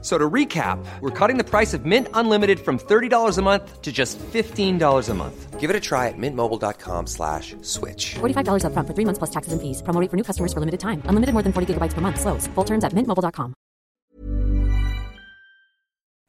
[0.00, 3.90] So to recap, we're cutting the price of Mint Unlimited from $30 a month to
[3.90, 5.58] just $15 a month.
[5.58, 8.14] Give it a try at mintmobile.com slash switch.
[8.20, 9.82] $45 up front for three months plus taxes and fees.
[9.82, 11.02] Promo rate for new customers for limited time.
[11.06, 12.20] Unlimited more than 40 gigabytes per month.
[12.20, 12.46] Slows.
[12.54, 13.54] Full terms at mintmobile.com.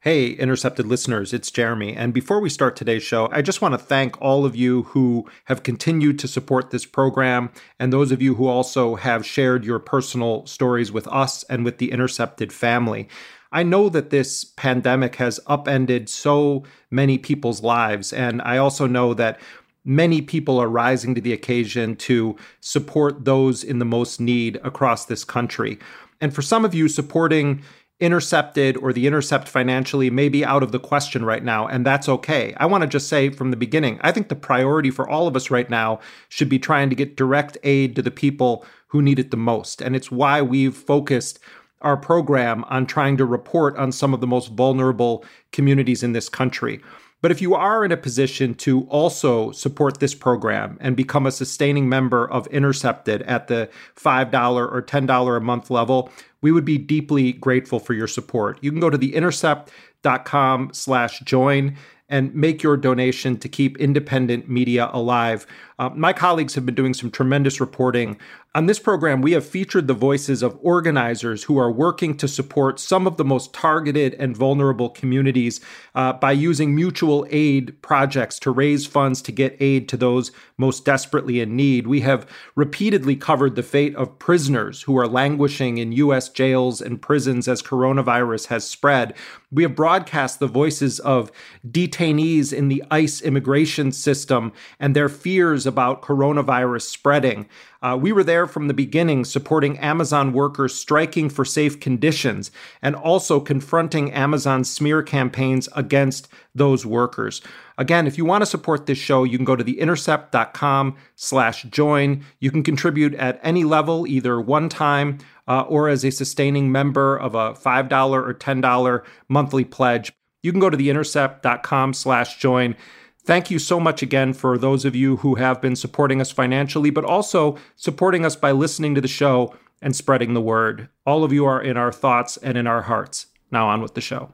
[0.02, 1.94] Hey, Intercepted listeners, it's Jeremy.
[1.94, 5.26] And before we start today's show, I just want to thank all of you who
[5.44, 9.78] have continued to support this program and those of you who also have shared your
[9.78, 13.08] personal stories with us and with the Intercepted family.
[13.52, 18.12] I know that this pandemic has upended so many people's lives.
[18.12, 19.40] And I also know that
[19.84, 25.06] many people are rising to the occasion to support those in the most need across
[25.06, 25.78] this country.
[26.20, 27.62] And for some of you, supporting
[27.98, 32.08] Intercepted or the Intercept financially may be out of the question right now, and that's
[32.08, 32.54] okay.
[32.56, 35.36] I want to just say from the beginning, I think the priority for all of
[35.36, 39.18] us right now should be trying to get direct aid to the people who need
[39.18, 39.82] it the most.
[39.82, 41.40] And it's why we've focused
[41.80, 46.28] our program on trying to report on some of the most vulnerable communities in this
[46.28, 46.80] country.
[47.22, 51.30] But if you are in a position to also support this program and become a
[51.32, 56.78] sustaining member of Intercepted at the $5 or $10 a month level, we would be
[56.78, 58.58] deeply grateful for your support.
[58.62, 61.76] You can go to theintercept.com slash join
[62.08, 65.46] and make your donation to keep independent media alive.
[65.80, 68.18] Uh, my colleagues have been doing some tremendous reporting
[68.52, 72.80] on this program, we have featured the voices of organizers who are working to support
[72.80, 75.60] some of the most targeted and vulnerable communities
[75.94, 80.84] uh, by using mutual aid projects to raise funds to get aid to those most
[80.84, 81.86] desperately in need.
[81.86, 86.28] We have repeatedly covered the fate of prisoners who are languishing in U.S.
[86.28, 89.14] jails and prisons as coronavirus has spread.
[89.52, 91.30] We have broadcast the voices of
[91.68, 97.48] detainees in the ICE immigration system and their fears about coronavirus spreading.
[97.80, 102.50] Uh, we were there from the beginning supporting Amazon workers striking for safe conditions
[102.82, 107.40] and also confronting Amazon smear campaigns against those workers.
[107.78, 112.22] Again, if you want to support this show, you can go to theintercept.com slash join.
[112.38, 115.16] You can contribute at any level, either one time
[115.48, 120.12] uh, or as a sustaining member of a $5 or $10 monthly pledge.
[120.42, 122.76] You can go to theintercept.com slash join.
[123.22, 126.90] Thank you so much again for those of you who have been supporting us financially,
[126.90, 130.88] but also supporting us by listening to the show and spreading the word.
[131.06, 133.26] All of you are in our thoughts and in our hearts.
[133.50, 134.32] Now, on with the show.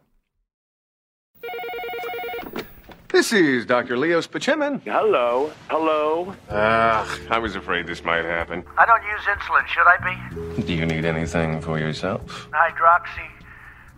[3.09, 3.97] This is Dr.
[3.97, 4.81] Leo Spaceman.
[4.85, 5.51] Hello.
[5.69, 6.35] Hello.
[6.51, 8.63] Ah, I was afraid this might happen.
[8.77, 10.63] I don't use insulin, should I be?
[10.63, 12.49] Do you need anything for yourself?
[12.53, 13.36] Hydroxy.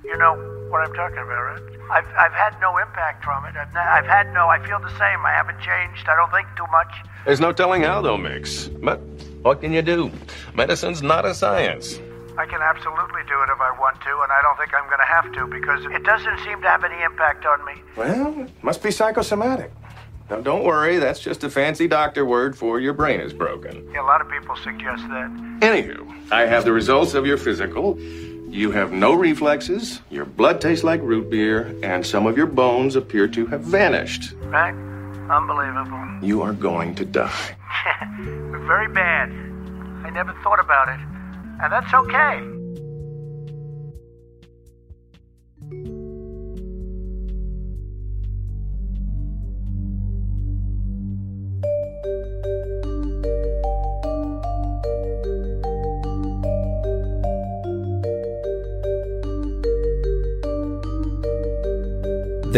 [0.04, 0.34] You know
[0.70, 1.62] what I'm talking about, right?
[1.91, 3.56] I've, I've had no impact from it.
[3.56, 5.25] I've, I've had no, I feel the same.
[5.25, 6.09] I haven't changed.
[6.09, 6.94] I don't think too much.
[7.25, 8.69] There's no telling how they'll mix.
[8.69, 9.00] But
[9.42, 10.10] what can you do?
[10.54, 11.98] Medicine's not a science.
[12.37, 15.00] I can absolutely do it if I want to, and I don't think I'm going
[15.00, 17.72] to have to because it doesn't seem to have any impact on me.
[17.97, 19.72] Well, it must be psychosomatic.
[20.31, 23.88] Now, don't worry, that's just a fancy doctor word for your brain is broken.
[23.92, 25.31] Yeah, a lot of people suggest that.
[25.60, 27.98] Anywho, I have the results of your physical.
[28.50, 32.97] You have no reflexes, your blood tastes like root beer, and some of your bones
[32.97, 34.32] appear to have vanished.
[34.44, 34.75] Right?
[35.31, 36.26] Unbelievable.
[36.26, 37.56] You are going to die.
[38.19, 39.31] We're very bad.
[40.04, 40.98] I never thought about it.
[41.62, 42.57] And that's okay.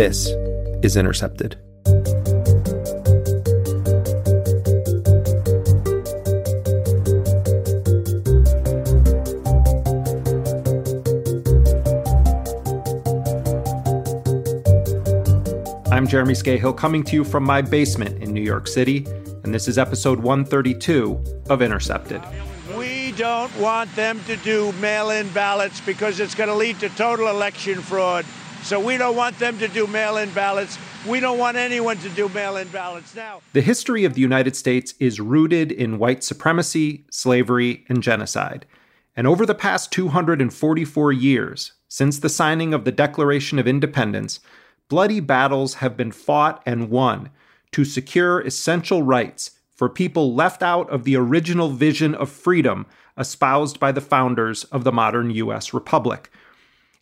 [0.01, 0.29] This
[0.83, 1.59] is Intercepted.
[15.93, 19.07] I'm Jeremy Scahill coming to you from my basement in New York City,
[19.45, 22.23] and this is episode 132 of Intercepted.
[22.75, 26.89] We don't want them to do mail in ballots because it's going to lead to
[26.89, 28.25] total election fraud.
[28.63, 30.79] So we don't want them to do mail in ballots.
[31.07, 33.41] We don't want anyone to do mail in ballots now.
[33.53, 38.67] The history of the United States is rooted in white supremacy, slavery, and genocide.
[39.17, 44.41] And over the past 244 years, since the signing of the Declaration of Independence,
[44.89, 47.31] bloody battles have been fought and won
[47.73, 52.87] to secure essential rights for people left out of the original vision of freedom
[53.17, 55.73] espoused by the founders of the modern U.S.
[55.73, 56.31] Republic.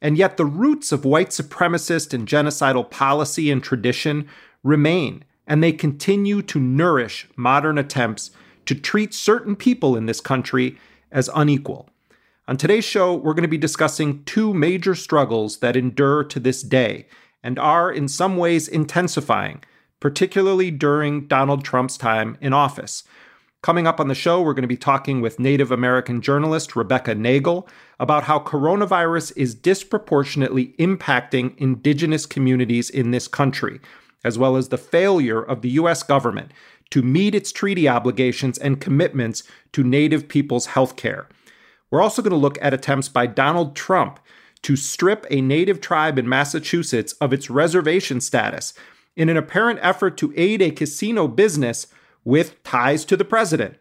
[0.00, 4.28] And yet, the roots of white supremacist and genocidal policy and tradition
[4.62, 8.30] remain, and they continue to nourish modern attempts
[8.66, 10.78] to treat certain people in this country
[11.10, 11.88] as unequal.
[12.46, 16.62] On today's show, we're going to be discussing two major struggles that endure to this
[16.62, 17.06] day
[17.42, 19.62] and are, in some ways, intensifying,
[20.00, 23.04] particularly during Donald Trump's time in office.
[23.60, 27.14] Coming up on the show, we're going to be talking with Native American journalist Rebecca
[27.14, 27.69] Nagle
[27.99, 33.81] about how coronavirus is disproportionately impacting indigenous communities in this country,
[34.22, 36.05] as well as the failure of the U.S.
[36.05, 36.52] government
[36.90, 41.28] to meet its treaty obligations and commitments to Native people's health care.
[41.90, 44.20] We're also going to look at attempts by Donald Trump
[44.62, 48.72] to strip a Native tribe in Massachusetts of its reservation status
[49.16, 51.88] in an apparent effort to aid a casino business
[52.28, 53.75] with ties to the president.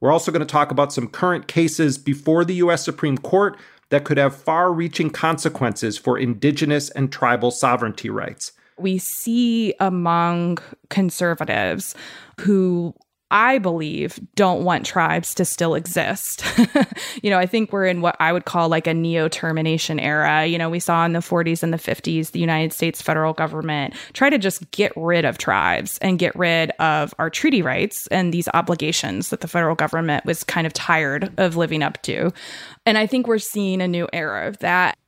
[0.00, 2.82] We're also going to talk about some current cases before the U.S.
[2.82, 3.58] Supreme Court
[3.90, 8.52] that could have far reaching consequences for indigenous and tribal sovereignty rights.
[8.78, 10.56] We see among
[10.88, 11.94] conservatives
[12.40, 12.94] who
[13.32, 16.44] I believe, don't want tribes to still exist.
[17.22, 20.44] you know, I think we're in what I would call like a neo termination era.
[20.44, 23.94] You know, we saw in the 40s and the 50s the United States federal government
[24.12, 28.34] try to just get rid of tribes and get rid of our treaty rights and
[28.34, 32.30] these obligations that the federal government was kind of tired of living up to.
[32.84, 34.98] And I think we're seeing a new era of that.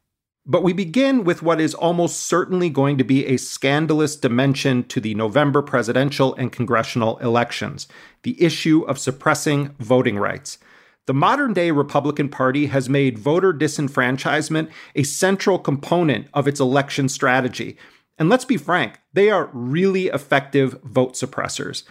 [0.47, 5.01] But we begin with what is almost certainly going to be a scandalous dimension to
[5.01, 7.89] the November presidential and congressional elections
[8.25, 10.59] the issue of suppressing voting rights.
[11.07, 17.09] The modern day Republican Party has made voter disenfranchisement a central component of its election
[17.09, 17.79] strategy.
[18.19, 21.85] And let's be frank, they are really effective vote suppressors.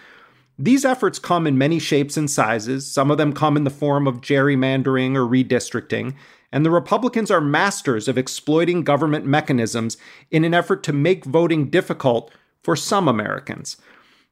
[0.58, 2.92] These efforts come in many shapes and sizes.
[2.92, 6.14] Some of them come in the form of gerrymandering or redistricting
[6.54, 9.98] and the Republicans are masters of exploiting government mechanisms
[10.30, 13.76] in an effort to make voting difficult for some Americans.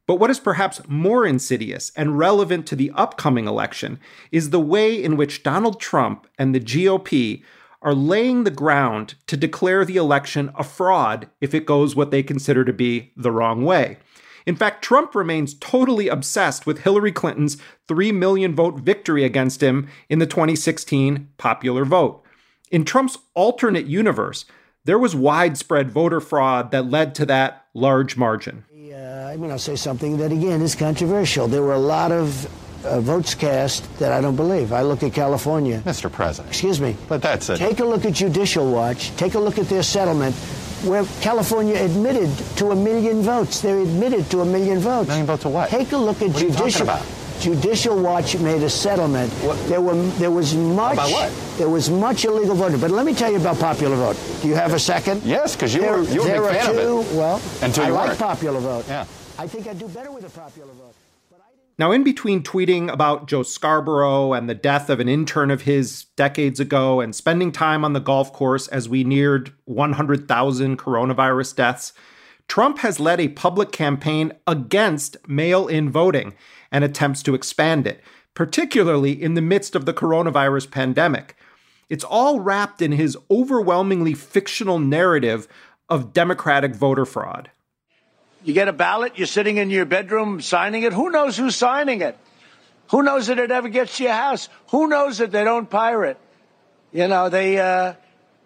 [0.06, 4.00] But what is perhaps more insidious and relevant to the upcoming election
[4.32, 7.42] is the way in which Donald Trump and the GOP
[7.82, 12.22] are laying the ground to declare the election a fraud if it goes what they
[12.22, 13.98] consider to be the wrong way.
[14.46, 17.58] In fact, Trump remains totally obsessed with Hillary Clinton's
[17.88, 22.24] 3 million vote victory against him in the 2016 popular vote.
[22.72, 24.46] In Trump's alternate universe,
[24.86, 28.66] there was widespread voter fraud that led to that large margin.
[29.12, 31.48] Uh, I mean, I'll say something that, again, is controversial.
[31.48, 32.46] There were a lot of
[32.86, 34.74] uh, votes cast that I don't believe.
[34.74, 35.82] I look at California.
[35.86, 36.12] Mr.
[36.12, 36.52] President.
[36.52, 36.96] Excuse me.
[37.08, 37.58] But that's it.
[37.58, 39.16] Take a look at Judicial Watch.
[39.18, 40.36] Take a look at their settlement
[40.84, 43.62] where California admitted to a million votes.
[43.62, 45.08] They admitted to a million votes.
[45.10, 45.70] Million votes of what?
[45.70, 46.88] Take a look at what judicial.
[47.40, 49.32] Judicial Watch made a settlement.
[49.42, 49.58] What?
[49.68, 51.32] There were there was much about what?
[51.58, 52.80] there was much illegal voting.
[52.80, 54.18] But let me tell you about popular vote.
[54.42, 55.24] Do you have a second?
[55.24, 57.18] Yes, because you were you were a big fan too, of it.
[57.18, 58.20] Well, until I you like weren't.
[58.20, 58.86] popular vote.
[58.88, 59.06] Yeah.
[59.40, 60.94] I think I'd do better with a popular vote.
[61.82, 66.04] Now, in between tweeting about Joe Scarborough and the death of an intern of his
[66.16, 71.94] decades ago and spending time on the golf course as we neared 100,000 coronavirus deaths,
[72.48, 76.36] Trump has led a public campaign against mail in voting
[76.72, 78.00] and attempts to expand it,
[78.36, 81.36] particularly in the midst of the coronavirus pandemic.
[81.90, 85.48] It's all wrapped in his overwhelmingly fictional narrative
[85.90, 87.50] of Democratic voter fraud.
[88.44, 90.94] You get a ballot, you're sitting in your bedroom signing it.
[90.94, 92.18] Who knows who's signing it?
[92.90, 94.50] Who knows that it ever gets to your house?
[94.72, 96.18] Who knows that they don't pirate?
[96.92, 97.94] You know, they uh,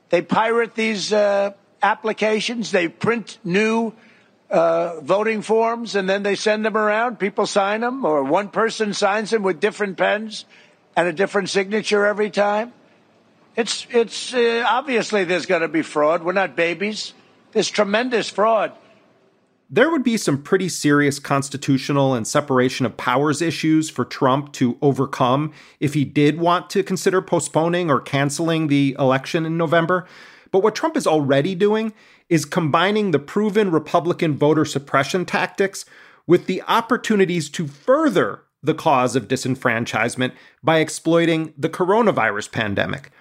[0.09, 2.71] they pirate these uh, applications.
[2.71, 3.93] They print new
[4.49, 7.17] uh, voting forms and then they send them around.
[7.17, 10.45] People sign them, or one person signs them with different pens
[10.95, 12.73] and a different signature every time.
[13.55, 16.23] It's it's uh, obviously there's going to be fraud.
[16.23, 17.13] We're not babies.
[17.53, 18.73] There's tremendous fraud.
[19.67, 24.77] There would be some pretty serious constitutional and separation of powers issues for Trump to
[24.79, 30.05] overcome if he did want to consider postponing or canceling the election in November.
[30.51, 31.93] But what Trump is already doing
[32.29, 35.84] is combining the proven Republican voter suppression tactics
[36.27, 43.12] with the opportunities to further the cause of disenfranchisement by exploiting the coronavirus pandemic.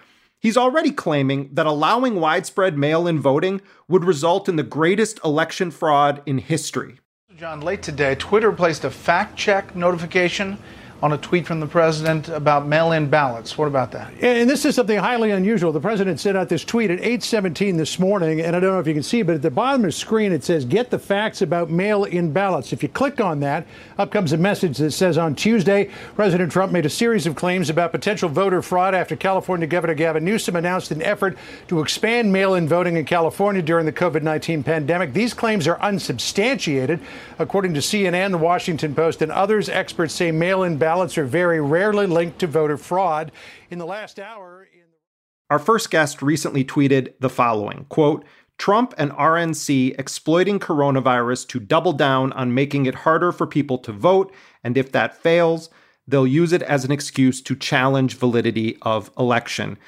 [0.45, 5.71] He's already claiming that allowing widespread mail in voting would result in the greatest election
[5.71, 7.01] fraud in history.
[7.35, 10.59] John, late today, Twitter placed a fact check notification
[11.03, 13.59] on a tweet from the president about mail-in ballots.
[13.59, 14.13] What about that?
[14.23, 15.71] And this is something highly unusual.
[15.71, 18.87] The president sent out this tweet at 8:17 this morning, and I don't know if
[18.87, 21.43] you can see, but at the bottom of the screen it says "Get the facts
[21.43, 23.67] about mail-in ballots." If you click on that,
[23.99, 27.69] up comes a message that says on Tuesday, President Trump made a series of claims
[27.69, 31.37] about potential voter fraud after California Governor Gavin Newsom announced an effort
[31.69, 35.13] to expand mail-in voting in California during the COVID-19 pandemic.
[35.13, 37.01] These claims are unsubstantiated,
[37.39, 39.69] according to CNN, The Washington Post, and others.
[39.69, 43.33] Experts say mail-in ballots are very rarely linked to voter fraud.
[43.71, 44.69] In the last hour,
[45.49, 48.23] our first guest recently tweeted the following quote,
[48.59, 53.93] Trump and RNC exploiting coronavirus to double down on making it harder for people to
[53.93, 54.31] vote,
[54.63, 55.71] and if that fails,
[56.07, 59.79] they'll use it as an excuse to challenge validity of election.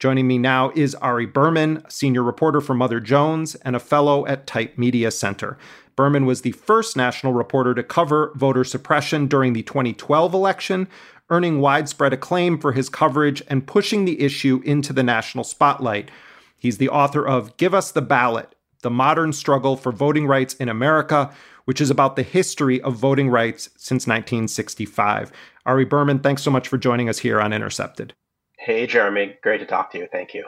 [0.00, 4.48] Joining me now is Ari Berman, senior reporter for Mother Jones and a fellow at
[4.48, 5.58] Type Media Center.
[6.00, 10.88] Berman was the first national reporter to cover voter suppression during the 2012 election,
[11.28, 16.10] earning widespread acclaim for his coverage and pushing the issue into the national spotlight.
[16.56, 20.70] He's the author of Give Us the Ballot The Modern Struggle for Voting Rights in
[20.70, 21.34] America,
[21.66, 25.30] which is about the history of voting rights since 1965.
[25.66, 28.14] Ari Berman, thanks so much for joining us here on Intercepted.
[28.56, 29.36] Hey, Jeremy.
[29.42, 30.08] Great to talk to you.
[30.10, 30.46] Thank you.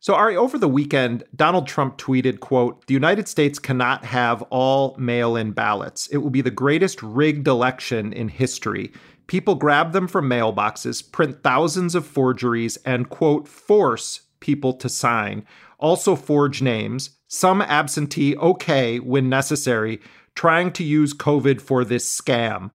[0.00, 4.94] So Ari, over the weekend, Donald Trump tweeted, quote, "The United States cannot have all
[4.96, 6.06] mail-in ballots.
[6.08, 8.92] It will be the greatest rigged election in history.
[9.26, 15.44] People grab them from mailboxes, print thousands of forgeries and quote, force people to sign.
[15.78, 20.00] Also forge names, some absentee okay when necessary,
[20.34, 22.70] trying to use COVID for this scam."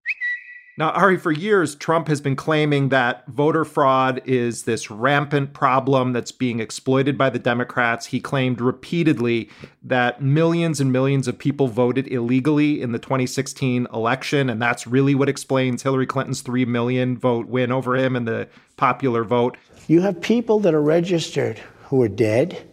[0.76, 6.12] Now, Ari, for years, Trump has been claiming that voter fraud is this rampant problem
[6.12, 8.06] that's being exploited by the Democrats.
[8.06, 9.48] He claimed repeatedly
[9.84, 15.14] that millions and millions of people voted illegally in the 2016 election, and that's really
[15.14, 19.56] what explains Hillary Clinton's 3 million vote win over him in the popular vote.
[19.86, 22.66] You have people that are registered who are dead,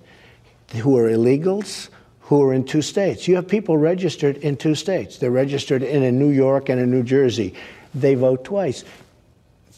[0.78, 1.90] who are illegals,
[2.22, 3.28] who are in two states.
[3.28, 5.18] You have people registered in two states.
[5.18, 7.54] They're registered in a New York and a New Jersey
[7.94, 8.84] they vote twice.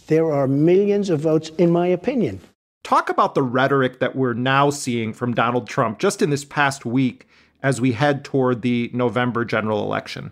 [0.08, 2.42] There are millions of votes, in my opinion.
[2.84, 6.86] Talk about the rhetoric that we're now seeing from Donald Trump just in this past
[6.86, 7.28] week
[7.62, 10.32] as we head toward the November general election.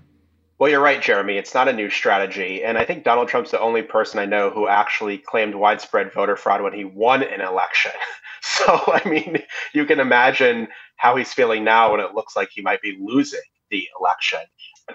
[0.59, 1.37] Well, you're right, Jeremy.
[1.37, 2.63] It's not a new strategy.
[2.63, 6.35] And I think Donald Trump's the only person I know who actually claimed widespread voter
[6.35, 7.91] fraud when he won an election.
[8.43, 12.61] So, I mean, you can imagine how he's feeling now when it looks like he
[12.61, 14.39] might be losing the election.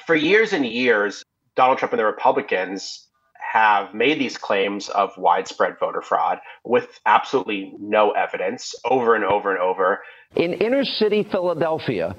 [0.05, 1.23] For years and years,
[1.57, 3.07] Donald Trump and the Republicans
[3.53, 9.51] have made these claims of widespread voter fraud with absolutely no evidence over and over
[9.51, 10.03] and over.
[10.35, 12.15] In inner city Philadelphia,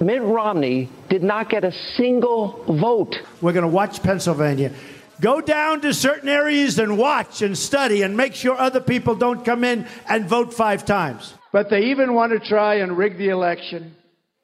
[0.00, 3.14] Mitt Romney did not get a single vote.
[3.42, 4.72] We're going to watch Pennsylvania.
[5.20, 9.44] Go down to certain areas and watch and study and make sure other people don't
[9.44, 11.34] come in and vote five times.
[11.52, 13.94] But they even want to try and rig the election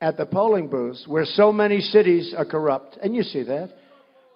[0.00, 2.98] at the polling booths where so many cities are corrupt.
[3.02, 3.79] And you see that.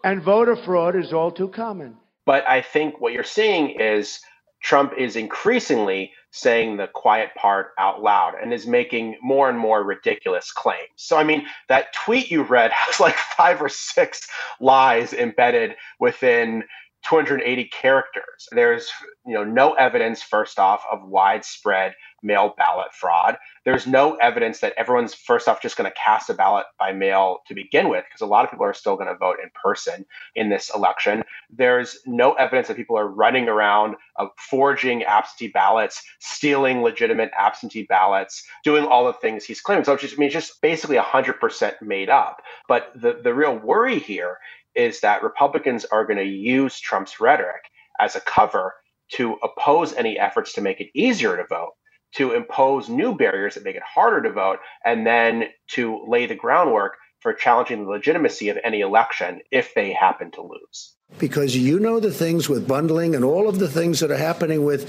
[0.05, 1.97] And voter fraud is all too common.
[2.27, 4.21] But I think what you're seeing is
[4.63, 9.83] Trump is increasingly saying the quiet part out loud and is making more and more
[9.83, 10.91] ridiculous claims.
[10.97, 14.29] So, I mean, that tweet you read has like five or six
[14.61, 16.65] lies embedded within
[17.05, 18.49] 280 characters.
[18.53, 18.91] There's,
[19.27, 21.95] you know, no evidence, first off, of widespread
[22.25, 23.37] mail ballot fraud.
[23.65, 27.39] There's no evidence that everyone's first off just going to cast a ballot by mail
[27.47, 30.05] to begin with, because a lot of people are still going to vote in person
[30.35, 31.23] in this election.
[31.51, 37.85] There's no evidence that people are running around uh, forging absentee ballots, stealing legitimate absentee
[37.85, 39.85] ballots, doing all the things he's claiming.
[39.85, 42.43] So it just I means just basically 100% made up.
[42.69, 44.39] But the, the real worry here
[44.75, 47.63] is that Republicans are going to use Trump's rhetoric
[48.01, 48.75] as a cover
[49.13, 51.73] to oppose any efforts to make it easier to vote
[52.17, 56.35] to impose new barriers that make it harder to vote, and then to lay the
[56.35, 60.95] groundwork for challenging the legitimacy of any election if they happen to lose.
[61.19, 64.65] Because you know the things with bundling and all of the things that are happening
[64.65, 64.85] with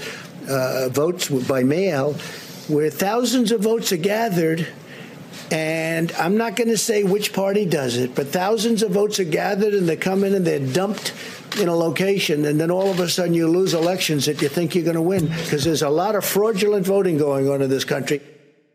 [0.48, 2.12] uh, votes by mail,
[2.68, 4.66] where thousands of votes are gathered.
[5.50, 9.24] And I'm not going to say which party does it, but thousands of votes are
[9.24, 11.12] gathered and they come in and they're dumped
[11.58, 14.74] in a location, and then all of a sudden you lose elections that you think
[14.74, 17.84] you're going to win because there's a lot of fraudulent voting going on in this
[17.84, 18.20] country.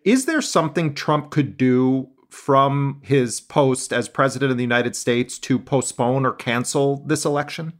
[0.03, 5.37] Is there something Trump could do from his post as president of the United States
[5.39, 7.73] to postpone or cancel this election?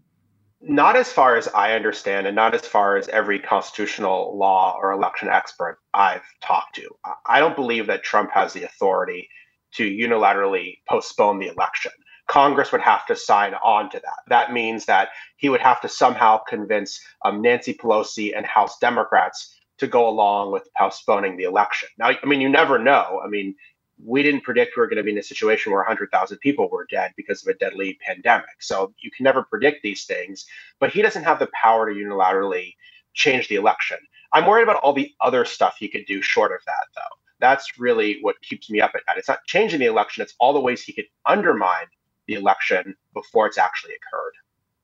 [0.63, 4.91] Not as far as I understand, and not as far as every constitutional law or
[4.91, 6.88] election expert I've talked to.
[7.25, 9.27] I don't believe that Trump has the authority
[9.74, 11.91] to unilaterally postpone the election.
[12.27, 14.20] Congress would have to sign on to that.
[14.27, 19.60] That means that he would have to somehow convince um, Nancy Pelosi and House Democrats
[19.80, 21.89] to go along with postponing the election.
[21.98, 23.20] Now, I mean, you never know.
[23.25, 23.56] I mean,
[24.03, 26.88] we didn't predict we were going to be in a situation where 100,000 people were
[26.89, 28.62] dead because of a deadly pandemic.
[28.62, 30.46] So you can never predict these things,
[30.79, 32.75] but he doesn't have the power to unilaterally
[33.13, 33.98] change the election.
[34.34, 37.17] I'm worried about all the other stuff he could do short of that, though.
[37.39, 39.17] That's really what keeps me up at night.
[39.17, 41.88] It's not changing the election, it's all the ways he could undermine
[42.27, 44.34] the election before it's actually occurred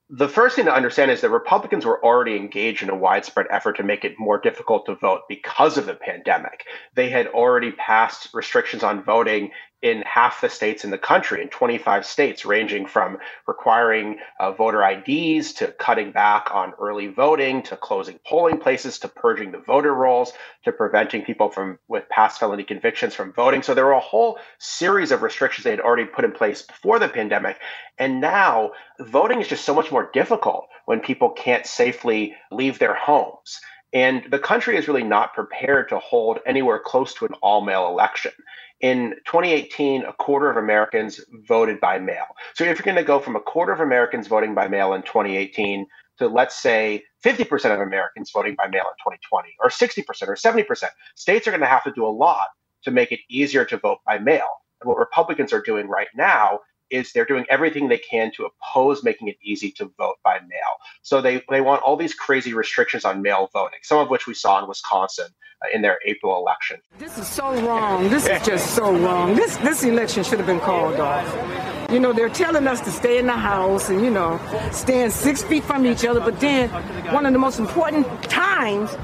[0.09, 3.77] the first thing to understand is that Republicans were already engaged in a widespread effort
[3.77, 6.63] to make it more difficult to vote because of the pandemic.
[6.95, 11.49] They had already passed restrictions on voting in half the states in the country, in
[11.49, 13.17] 25 states, ranging from
[13.47, 19.07] requiring uh, voter IDs to cutting back on early voting to closing polling places to
[19.07, 23.61] purging the voter rolls to preventing people from with past felony convictions from voting.
[23.61, 26.97] So there were a whole series of restrictions they had already put in place before
[26.97, 27.59] the pandemic.
[27.99, 32.95] And now voting is just so much more difficult when people can't safely leave their
[32.95, 33.59] homes.
[33.93, 37.87] And the country is really not prepared to hold anywhere close to an all mail
[37.87, 38.33] election.
[38.79, 42.25] In 2018, a quarter of Americans voted by mail.
[42.53, 45.01] So if you're going to go from a quarter of Americans voting by mail in
[45.01, 45.87] 2018
[46.19, 50.83] to, let's say, 50% of Americans voting by mail in 2020, or 60% or 70%,
[51.15, 52.47] states are going to have to do a lot
[52.83, 54.47] to make it easier to vote by mail.
[54.81, 59.03] And what Republicans are doing right now is they're doing everything they can to oppose
[59.03, 60.73] making it easy to vote by mail.
[61.01, 64.33] So they, they want all these crazy restrictions on mail voting, some of which we
[64.33, 65.27] saw in Wisconsin
[65.63, 66.79] uh, in their April election.
[66.97, 68.09] This is so wrong.
[68.09, 69.35] This is just so wrong.
[69.35, 71.91] This this election should have been called off.
[71.91, 74.39] You know, they're telling us to stay in the house and, you know,
[74.71, 76.69] stand six feet from each other, but then
[77.13, 78.95] one of the most important times,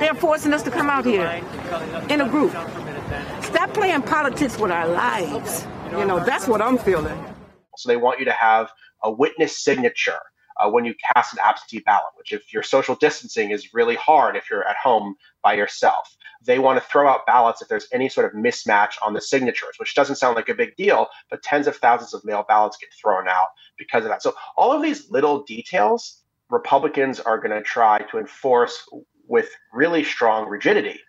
[0.00, 1.40] they're forcing us to come out here
[2.10, 2.50] in a group.
[3.42, 5.66] Stop playing politics with our lives.
[5.96, 7.18] You know, that's what I'm feeling.
[7.78, 8.70] So they want you to have
[9.02, 10.18] a witness signature
[10.58, 14.36] uh, when you cast an absentee ballot, which if your social distancing is really hard
[14.36, 16.14] if you're at home by yourself.
[16.44, 19.76] They want to throw out ballots if there's any sort of mismatch on the signatures,
[19.78, 22.90] which doesn't sound like a big deal, but tens of thousands of mail ballots get
[23.00, 23.48] thrown out
[23.78, 24.22] because of that.
[24.22, 28.86] So all of these little details, Republicans are going to try to enforce
[29.26, 31.00] with really strong rigidity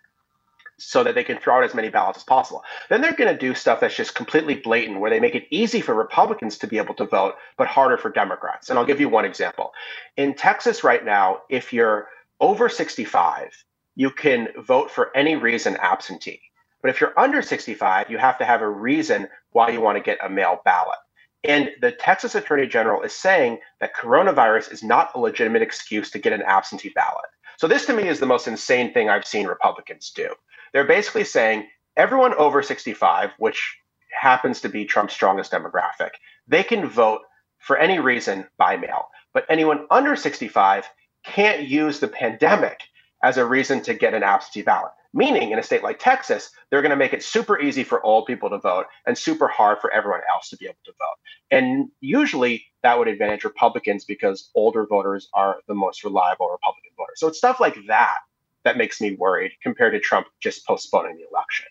[0.78, 2.62] so that they can throw out as many ballots as possible.
[2.88, 5.80] Then they're going to do stuff that's just completely blatant, where they make it easy
[5.80, 8.70] for Republicans to be able to vote, but harder for Democrats.
[8.70, 9.72] And I'll give you one example.
[10.16, 12.08] In Texas right now, if you're
[12.40, 13.64] over 65,
[13.96, 16.40] you can vote for any reason absentee.
[16.80, 20.02] But if you're under 65, you have to have a reason why you want to
[20.02, 20.98] get a mail ballot.
[21.44, 26.18] And the Texas Attorney General is saying that coronavirus is not a legitimate excuse to
[26.18, 27.26] get an absentee ballot.
[27.58, 30.28] So, this to me is the most insane thing I've seen Republicans do.
[30.72, 31.66] They're basically saying
[31.96, 33.76] everyone over 65, which
[34.18, 36.10] happens to be Trump's strongest demographic,
[36.46, 37.22] they can vote
[37.58, 39.08] for any reason by mail.
[39.34, 40.88] But anyone under 65
[41.24, 42.80] can't use the pandemic
[43.24, 44.92] as a reason to get an absentee ballot.
[45.14, 48.26] Meaning, in a state like Texas, they're going to make it super easy for old
[48.26, 51.16] people to vote and super hard for everyone else to be able to vote.
[51.50, 57.14] And usually that would advantage Republicans because older voters are the most reliable Republican voters.
[57.16, 58.18] So it's stuff like that
[58.64, 61.66] that makes me worried compared to Trump just postponing the election.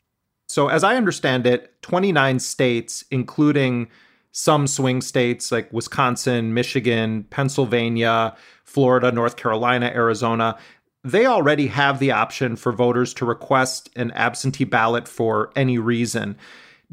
[0.47, 3.89] So, as I understand it, 29 states, including
[4.31, 10.57] some swing states like Wisconsin, Michigan, Pennsylvania, Florida, North Carolina, Arizona,
[11.07, 16.37] they already have the option for voters to request an absentee ballot for any reason.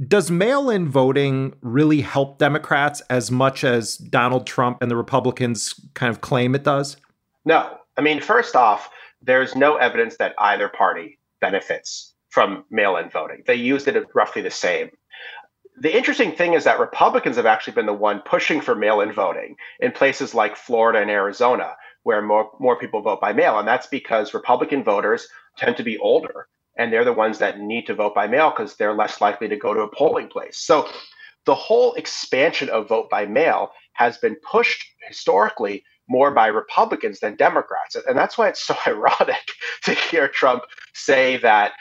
[0.07, 5.81] Does mail in voting really help Democrats as much as Donald Trump and the Republicans
[5.95, 6.97] kind of claim it does?
[7.45, 7.79] No.
[7.97, 13.43] I mean, first off, there's no evidence that either party benefits from mail in voting.
[13.47, 14.91] They used it roughly the same.
[15.81, 19.13] The interesting thing is that Republicans have actually been the one pushing for mail in
[19.13, 23.59] voting in places like Florida and Arizona, where more, more people vote by mail.
[23.59, 27.87] And that's because Republican voters tend to be older and they're the ones that need
[27.87, 30.59] to vote by mail because they're less likely to go to a polling place.
[30.59, 30.89] So
[31.47, 37.37] the whole expansion of vote by mail has been pushed historically more by Republicans than
[37.37, 37.97] Democrats.
[37.97, 39.53] And that's why it's so ironic
[39.85, 40.63] to hear Trump
[40.93, 41.73] say that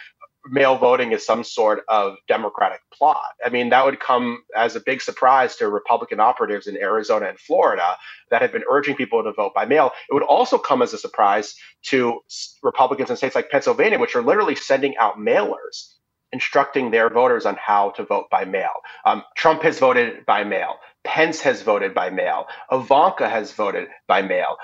[0.46, 3.32] mail voting is some sort of Democratic plot.
[3.46, 7.40] I mean, that would come as a big surprise to Republican operatives in Arizona and
[7.40, 7.96] Florida
[8.30, 9.92] that have been urging people to vote by mail.
[10.10, 12.20] It would also come as a surprise to
[12.62, 15.94] Republicans in states like Pennsylvania, which are literally sending out mailers
[16.34, 18.72] instructing their voters on how to vote by mail.
[19.06, 20.78] Um, Trump has voted by mail.
[21.04, 22.48] Pence has voted by mail.
[22.72, 24.58] Ivanka has voted by mail.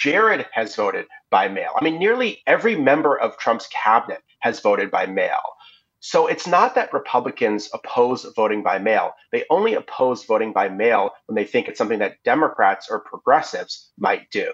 [0.00, 1.72] Jared has voted by mail.
[1.78, 5.42] I mean, nearly every member of Trump's cabinet has voted by mail.
[6.00, 9.12] So it's not that Republicans oppose voting by mail.
[9.30, 13.92] They only oppose voting by mail when they think it's something that Democrats or progressives
[13.98, 14.50] might do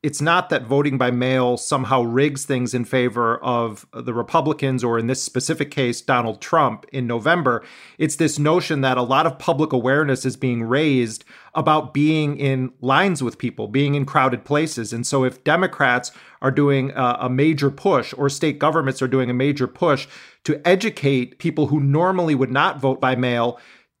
[0.00, 4.96] it's not that voting by mail somehow rigs things in favor of the Republicans or
[4.96, 7.64] in this specific case Donald Trump in November.
[7.98, 12.72] It's this notion that a lot of public awareness is being raised about being in
[12.80, 14.92] lines with people, being in crowded places.
[14.92, 19.30] And so if Democrats are doing a, a major push or state governments are doing
[19.30, 20.06] a major push
[20.44, 23.58] to educate people who normally would not vote by mail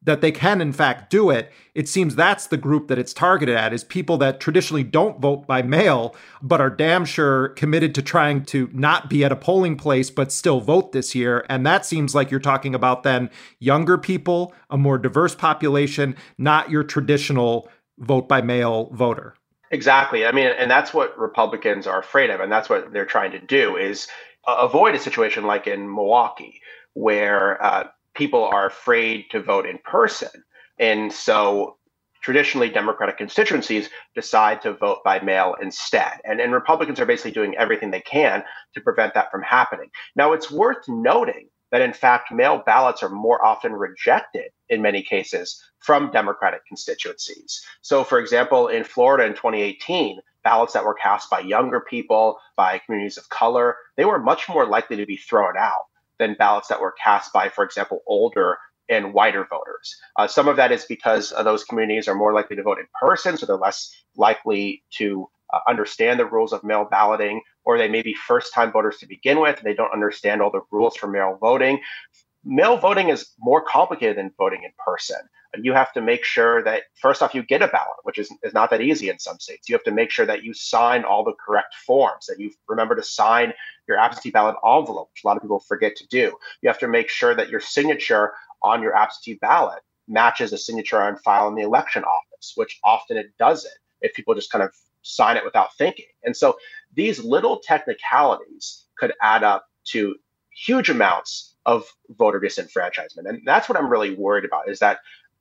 [0.08, 3.54] that they can in fact do it it seems that's the group that it's targeted
[3.54, 8.02] at is people that traditionally don't vote by mail but are damn sure committed to
[8.02, 11.44] trying to not be at a polling place but still vote this year.
[11.48, 16.70] And that seems like you're talking about then younger people a more diverse population not
[16.70, 17.68] your traditional
[17.98, 19.34] vote by mail voter.
[19.70, 20.26] Exactly.
[20.26, 23.40] I mean and that's what republicans are afraid of and that's what they're trying to
[23.40, 24.08] do is
[24.46, 26.62] avoid a situation like in milwaukee
[26.94, 27.84] where uh,
[28.18, 30.28] people are afraid to vote in person.
[30.78, 31.76] And so
[32.20, 36.20] traditionally Democratic constituencies decide to vote by mail instead.
[36.24, 38.42] And, and Republicans are basically doing everything they can
[38.74, 39.88] to prevent that from happening.
[40.16, 45.02] Now, it's worth noting that in fact, mail ballots are more often rejected in many
[45.02, 47.64] cases from Democratic constituencies.
[47.82, 52.78] So, for example, in Florida in 2018, ballots that were cast by younger people, by
[52.78, 55.82] communities of color, they were much more likely to be thrown out
[56.18, 59.96] than ballots that were cast by, for example, older and whiter voters.
[60.16, 62.86] Uh, some of that is because uh, those communities are more likely to vote in
[63.00, 67.88] person, so they're less likely to uh, understand the rules of mail balloting, or they
[67.88, 70.96] may be first time voters to begin with, and they don't understand all the rules
[70.96, 71.80] for mail voting.
[72.44, 75.18] Mail voting is more complicated than voting in person.
[75.54, 78.32] And you have to make sure that, first off, you get a ballot, which is,
[78.42, 79.68] is not that easy in some states.
[79.68, 82.96] You have to make sure that you sign all the correct forms, that you remember
[82.96, 83.52] to sign
[83.88, 86.36] your absentee ballot envelope, which a lot of people forget to do.
[86.62, 88.32] You have to make sure that your signature
[88.62, 93.16] on your absentee ballot matches a signature on file in the election office, which often
[93.16, 96.06] it doesn't if people just kind of sign it without thinking.
[96.24, 96.58] And so
[96.94, 100.16] these little technicalities could add up to
[100.52, 103.28] huge amounts of voter disenfranchisement.
[103.28, 104.98] And that's what I'm really worried about is that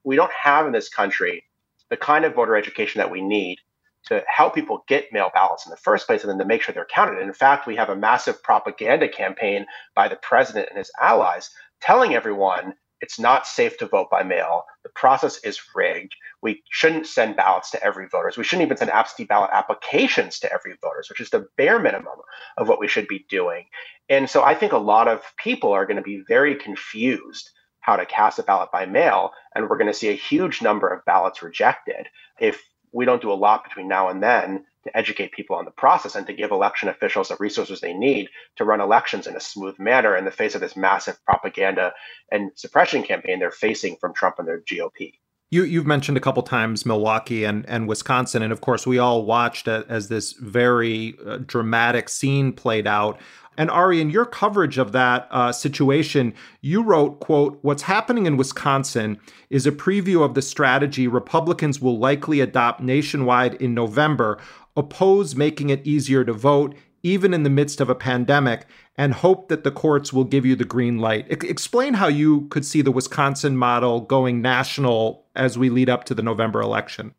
[0.08, 1.44] we don't have in this country
[1.90, 3.60] the kind of voter education that we need
[4.06, 6.74] to help people get mail ballots in the first place and then to make sure
[6.74, 7.18] they're counted.
[7.18, 9.66] And in fact, we have a massive propaganda campaign
[9.96, 11.50] by the president and his allies
[11.82, 14.64] telling everyone it's not safe to vote by mail.
[14.84, 16.16] The process is rigged.
[16.42, 18.32] We shouldn't send ballots to every voter.
[18.38, 22.20] We shouldn't even send absentee ballot applications to every voter, which is the bare minimum
[22.56, 23.66] of what we should be doing.
[24.08, 27.52] And so I think a lot of people are going to be very confused
[27.88, 30.90] how to cast a ballot by mail, and we're going to see a huge number
[30.90, 35.32] of ballots rejected if we don't do a lot between now and then to educate
[35.32, 38.82] people on the process and to give election officials the resources they need to run
[38.82, 41.94] elections in a smooth manner in the face of this massive propaganda
[42.30, 45.14] and suppression campaign they're facing from Trump and their GOP.
[45.50, 49.24] You, you've mentioned a couple times Milwaukee and, and Wisconsin, and of course we all
[49.24, 53.18] watched as this very uh, dramatic scene played out.
[53.58, 58.36] And Ari, in your coverage of that uh, situation, you wrote, quote, what's happening in
[58.36, 64.38] Wisconsin is a preview of the strategy Republicans will likely adopt nationwide in November,
[64.76, 68.66] oppose making it easier to vote, even in the midst of a pandemic,
[68.98, 71.28] and hope that the courts will give you the green light.
[71.30, 76.04] I- explain how you could see the Wisconsin model going national as we lead up
[76.06, 77.14] to the November election.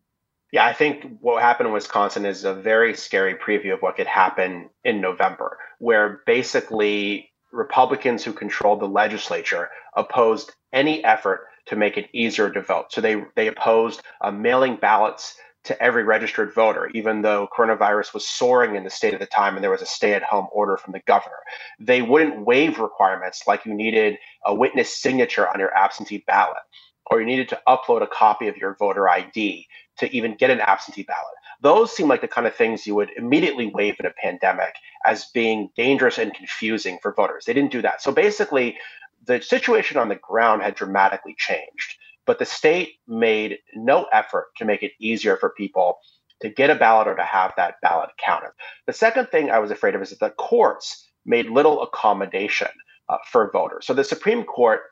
[0.50, 4.06] Yeah, I think what happened in Wisconsin is a very scary preview of what could
[4.06, 11.98] happen in November, where basically Republicans who controlled the legislature opposed any effort to make
[11.98, 12.86] it easier to vote.
[12.90, 15.36] So they they opposed uh, mailing ballots
[15.68, 19.54] to every registered voter, even though coronavirus was soaring in the state at the time
[19.54, 21.38] and there was a stay at home order from the governor.
[21.78, 26.56] They wouldn't waive requirements like you needed a witness signature on your absentee ballot
[27.10, 29.66] or you needed to upload a copy of your voter ID
[29.98, 31.34] to even get an absentee ballot.
[31.60, 35.26] Those seem like the kind of things you would immediately waive in a pandemic as
[35.34, 37.44] being dangerous and confusing for voters.
[37.44, 38.00] They didn't do that.
[38.00, 38.78] So basically,
[39.24, 41.98] the situation on the ground had dramatically changed,
[42.28, 45.96] but the state made no effort to make it easier for people
[46.42, 48.50] to get a ballot or to have that ballot counted.
[48.86, 52.68] The second thing I was afraid of is that the courts made little accommodation
[53.08, 53.86] uh, for voters.
[53.86, 54.82] So the Supreme Court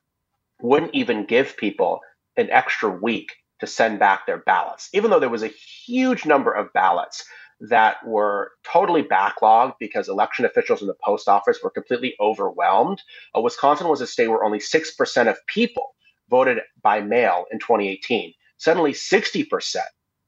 [0.62, 2.01] wouldn't even give people
[2.38, 5.53] an extra week to send back their ballots, even though there was a
[5.85, 7.22] huge number of ballots
[7.61, 13.03] that were totally backlogged because election officials in the post office were completely overwhelmed.
[13.37, 15.92] Uh, Wisconsin was a state where only 6% of people
[16.30, 18.32] voted by mail in 2018.
[18.58, 19.76] Suddenly, 60%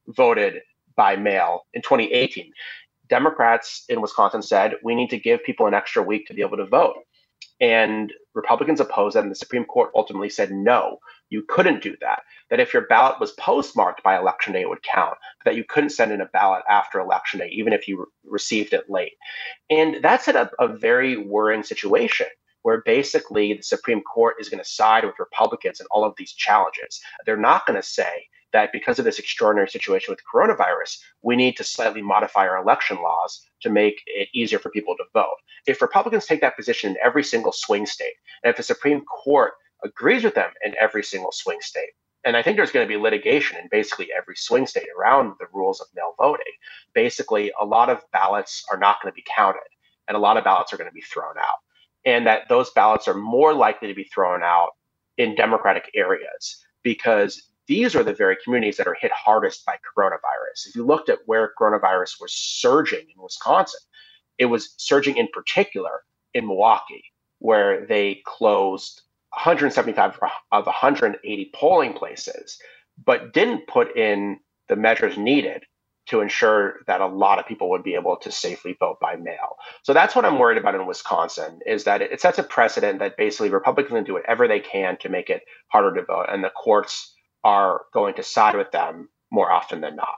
[0.08, 0.60] voted
[0.96, 2.52] by mail in 2018.
[3.08, 6.58] Democrats in Wisconsin said we need to give people an extra week to be able
[6.58, 6.96] to vote.
[7.60, 10.98] And Republicans opposed that, and the Supreme Court ultimately said no,
[11.30, 12.20] you couldn't do that.
[12.50, 15.16] That if your ballot was postmarked by election day, it would count.
[15.44, 18.72] That you couldn't send in a ballot after election day, even if you re- received
[18.72, 19.14] it late.
[19.70, 22.28] And that's a, a very worrying situation
[22.62, 26.32] where basically the Supreme Court is going to side with Republicans in all of these
[26.32, 27.00] challenges.
[27.24, 31.56] They're not going to say that because of this extraordinary situation with coronavirus, we need
[31.56, 35.36] to slightly modify our election laws to make it easier for people to vote.
[35.66, 39.52] If Republicans take that position in every single swing state, and if the Supreme Court
[39.84, 41.90] agrees with them in every single swing state,
[42.24, 45.46] and I think there's going to be litigation in basically every swing state around the
[45.52, 46.52] rules of mail voting.
[46.94, 49.60] Basically, a lot of ballots are not going to be counted,
[50.08, 51.58] and a lot of ballots are going to be thrown out.
[52.04, 54.70] And that those ballots are more likely to be thrown out
[55.16, 60.68] in Democratic areas because these are the very communities that are hit hardest by coronavirus.
[60.68, 63.80] If you looked at where coronavirus was surging in Wisconsin,
[64.38, 67.04] it was surging in particular in Milwaukee,
[67.40, 70.18] where they closed 175
[70.52, 72.58] of 180 polling places,
[73.04, 75.64] but didn't put in the measures needed
[76.08, 79.56] to ensure that a lot of people would be able to safely vote by mail.
[79.82, 83.16] So that's what I'm worried about in Wisconsin is that it sets a precedent that
[83.16, 87.14] basically Republicans do whatever they can to make it harder to vote, and the courts
[87.44, 90.16] are going to side with them more often than not.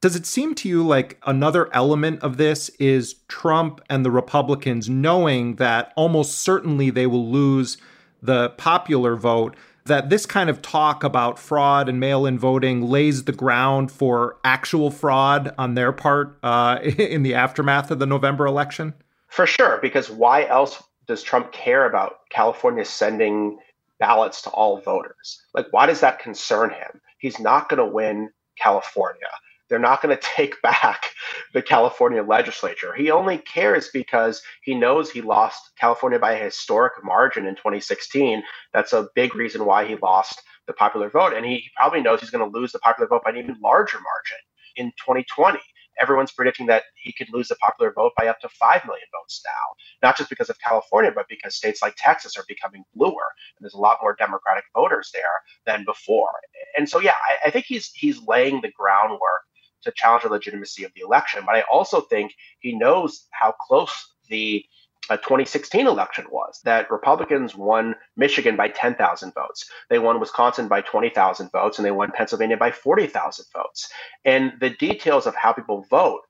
[0.00, 4.88] Does it seem to you like another element of this is Trump and the Republicans
[4.88, 7.76] knowing that almost certainly they will lose
[8.22, 9.56] the popular vote?
[9.86, 14.36] That this kind of talk about fraud and mail in voting lays the ground for
[14.44, 18.94] actual fraud on their part uh, in the aftermath of the November election?
[19.28, 23.58] For sure, because why else does Trump care about California sending
[24.00, 25.40] ballots to all voters.
[25.54, 27.00] Like, why does that concern him?
[27.18, 29.28] He's not going to win California.
[29.70, 31.12] They're not going to take back
[31.54, 32.94] the California legislature.
[32.94, 38.42] He only cares because he knows he lost California by a historic margin in 2016.
[38.74, 41.32] That's a big reason why he lost the popular vote.
[41.32, 43.98] And he probably knows he's going to lose the popular vote by an even larger
[43.98, 44.38] margin
[44.76, 45.58] in 2020
[46.00, 49.42] everyone's predicting that he could lose the popular vote by up to 5 million votes
[49.44, 53.12] now, not just because of California, but because states like Texas are becoming bluer.
[53.56, 55.22] And there's a lot more Democratic voters there
[55.66, 56.30] than before.
[56.76, 59.42] And so, yeah, I, I think he's he's laying the groundwork
[59.82, 61.42] to challenge the legitimacy of the election.
[61.46, 64.64] But I also think he knows how close the
[65.08, 69.68] uh, 2016 election was that Republicans won Michigan by 10,000 votes.
[69.88, 73.90] They won Wisconsin by 20,000 votes, and they won Pennsylvania by 40,000 votes.
[74.24, 76.22] And the details of how people vote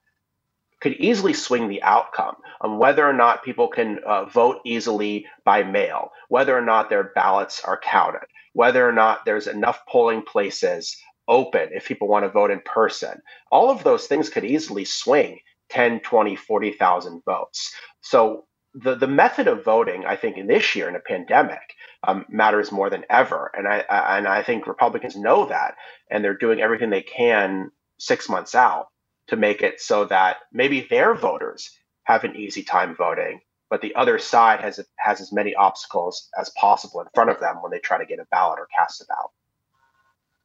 [0.81, 5.61] could easily swing the outcome on whether or not people can uh, vote easily by
[5.63, 10.97] mail, whether or not their ballots are counted, whether or not there's enough polling places
[11.27, 13.21] open if people want to vote in person.
[13.51, 17.73] All of those things could easily swing 10, 20, 40,000 votes.
[18.01, 22.25] So the the method of voting, I think, in this year in a pandemic, um,
[22.29, 25.75] matters more than ever, and I, I and I think Republicans know that,
[26.09, 28.87] and they're doing everything they can six months out
[29.27, 31.69] to make it so that maybe their voters
[32.03, 36.49] have an easy time voting, but the other side has has as many obstacles as
[36.51, 39.05] possible in front of them when they try to get a ballot or cast a
[39.05, 39.31] ballot.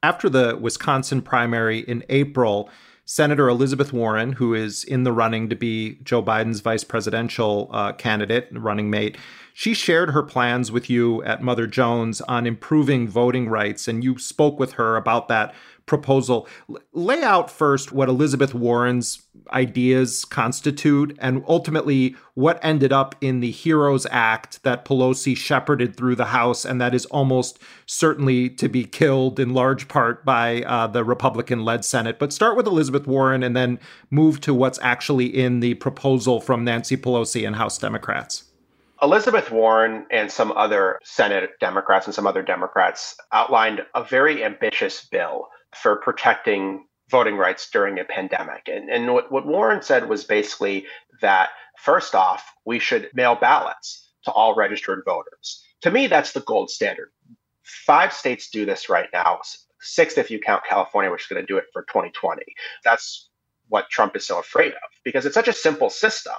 [0.06, 2.70] After the Wisconsin primary in April,
[3.06, 7.90] Senator Elizabeth Warren, who is in the running to be Joe Biden's vice presidential uh,
[7.90, 9.16] candidate, running mate,
[9.52, 14.16] she shared her plans with you at Mother Jones on improving voting rights, and you
[14.16, 15.52] spoke with her about that
[15.86, 16.48] proposal.
[16.92, 19.22] lay out first what Elizabeth Warren's
[19.52, 26.16] ideas constitute and ultimately what ended up in the HEROES Act that Pelosi shepherded through
[26.16, 30.88] the House and that is almost certainly to be killed in large part by uh,
[30.88, 32.18] the Republican led Senate.
[32.18, 33.78] But start with Elizabeth Warren and then
[34.10, 38.44] move to what's actually in the proposal from Nancy Pelosi and House Democrats.
[39.02, 45.06] Elizabeth Warren and some other Senate Democrats and some other Democrats outlined a very ambitious
[45.10, 45.48] bill
[45.82, 48.68] for protecting voting rights during a pandemic.
[48.68, 50.86] And, and what, what Warren said was basically
[51.20, 55.62] that, first off, we should mail ballots to all registered voters.
[55.82, 57.10] To me, that's the gold standard.
[57.62, 59.40] Five states do this right now,
[59.80, 62.42] six if you count California, which is going to do it for 2020.
[62.84, 63.28] That's
[63.68, 66.34] what Trump is so afraid of because it's such a simple system.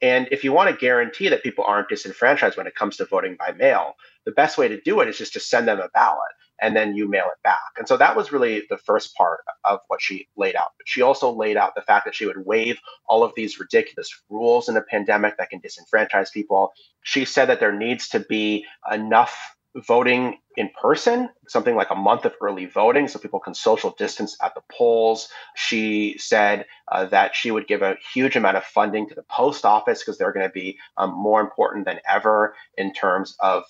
[0.00, 3.36] And if you want to guarantee that people aren't disenfranchised when it comes to voting
[3.38, 6.32] by mail, the best way to do it is just to send them a ballot
[6.62, 7.58] and then you mail it back.
[7.76, 10.68] And so that was really the first part of what she laid out.
[10.86, 14.68] She also laid out the fact that she would waive all of these ridiculous rules
[14.68, 16.72] in a pandemic that can disenfranchise people.
[17.02, 19.36] She said that there needs to be enough
[19.74, 24.36] voting in person, something like a month of early voting so people can social distance
[24.42, 25.28] at the polls.
[25.56, 29.64] She said uh, that she would give a huge amount of funding to the post
[29.64, 33.64] office because they're going to be um, more important than ever in terms of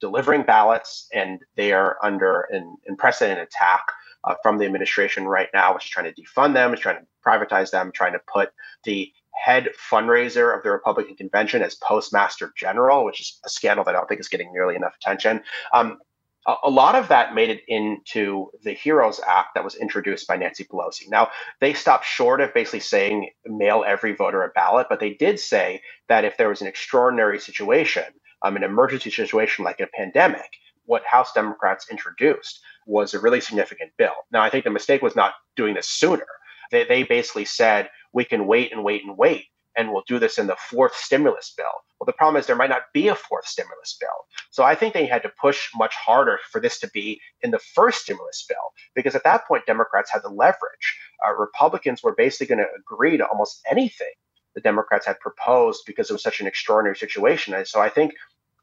[0.00, 3.82] delivering ballots, and they are under an unprecedented attack
[4.24, 7.06] uh, from the administration right now, which is trying to defund them, is trying to
[7.24, 8.50] privatize them, trying to put
[8.84, 13.94] the head fundraiser of the Republican convention as postmaster general, which is a scandal that
[13.94, 15.42] I don't think is getting nearly enough attention.
[15.72, 15.98] Um,
[16.46, 20.36] a, a lot of that made it into the HEROES Act that was introduced by
[20.36, 21.08] Nancy Pelosi.
[21.08, 21.28] Now,
[21.60, 25.82] they stopped short of basically saying mail every voter a ballot, but they did say
[26.08, 28.04] that if there was an extraordinary situation,
[28.42, 30.50] um, an emergency situation like a pandemic,
[30.84, 34.14] what House Democrats introduced was a really significant bill.
[34.30, 36.26] Now, I think the mistake was not doing this sooner.
[36.70, 39.46] They, they basically said we can wait and wait and wait,
[39.76, 41.66] and we'll do this in the fourth stimulus bill.
[41.98, 44.08] Well, the problem is there might not be a fourth stimulus bill.
[44.50, 47.58] So I think they had to push much harder for this to be in the
[47.58, 48.56] first stimulus bill,
[48.94, 50.98] because at that point, Democrats had the leverage.
[51.26, 54.12] Uh, Republicans were basically going to agree to almost anything
[54.56, 57.54] the Democrats had proposed because it was such an extraordinary situation.
[57.54, 58.14] And so I think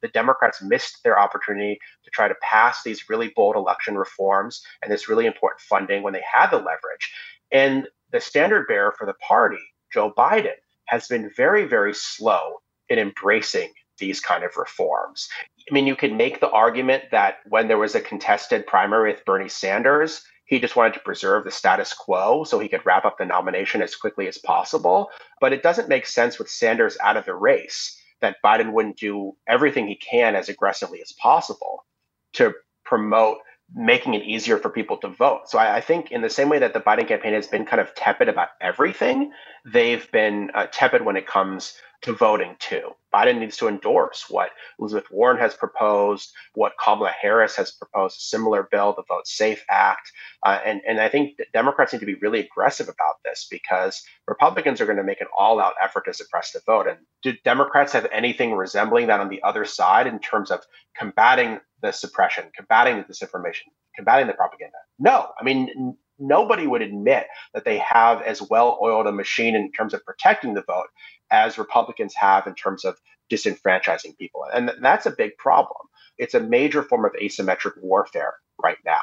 [0.01, 4.91] the Democrats missed their opportunity to try to pass these really bold election reforms and
[4.91, 7.13] this really important funding when they had the leverage.
[7.51, 12.99] And the standard bearer for the party, Joe Biden, has been very, very slow in
[12.99, 15.29] embracing these kind of reforms.
[15.69, 19.23] I mean, you could make the argument that when there was a contested primary with
[19.25, 20.23] Bernie Sanders,
[20.53, 23.81] he just wanted to preserve the status quo so he could wrap up the nomination
[23.81, 25.09] as quickly as possible.
[25.41, 29.35] But it doesn't make sense with Sanders out of the race that Biden wouldn't do
[29.47, 31.85] everything he can as aggressively as possible
[32.33, 32.53] to
[32.85, 33.39] promote
[33.73, 35.49] making it easier for people to vote.
[35.49, 37.81] So I, I, think, in the same way that the Biden campaign has been kind
[37.81, 39.31] of tepid about everything,
[39.65, 42.91] they've been uh, tepid when it comes to voting too.
[43.13, 48.21] Biden needs to endorse what Elizabeth Warren has proposed, what Kamala Harris has proposed, a
[48.21, 50.11] similar bill, the Vote Safe Act.
[50.45, 54.81] Uh, and, and I think Democrats need to be really aggressive about this because Republicans
[54.81, 56.87] are going to make an all out effort to suppress the vote.
[56.87, 60.61] And do Democrats have anything resembling that on the other side in terms of
[60.97, 64.77] combating the suppression, combating the disinformation, combating the propaganda?
[64.99, 65.29] No.
[65.39, 69.93] I mean, nobody would admit that they have as well oiled a machine in terms
[69.93, 70.87] of protecting the vote
[71.31, 72.99] as Republicans have in terms of
[73.31, 74.45] disenfranchising people.
[74.53, 75.87] And that's a big problem.
[76.17, 79.01] It's a major form of asymmetric warfare right now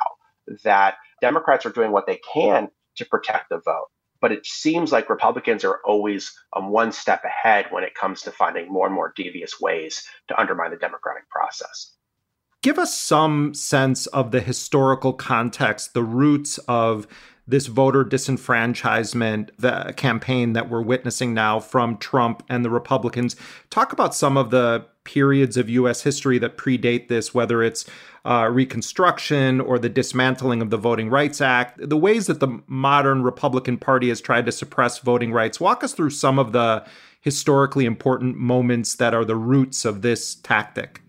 [0.65, 3.89] that Democrats are doing what they can to protect the vote.
[4.21, 8.31] But it seems like Republicans are always um, one step ahead when it comes to
[8.31, 11.95] finding more and more devious ways to undermine the democratic process.
[12.63, 17.07] Give us some sense of the historical context, the roots of
[17.49, 23.35] this voter disenfranchisement the campaign that we're witnessing now from Trump and the Republicans.
[23.71, 26.03] Talk about some of the periods of U.S.
[26.03, 27.87] history that predate this, whether it's
[28.27, 33.23] uh, Reconstruction or the dismantling of the Voting Rights Act, the ways that the modern
[33.23, 35.59] Republican Party has tried to suppress voting rights.
[35.59, 36.85] Walk us through some of the
[37.23, 41.01] historically important moments that are the roots of this tactic.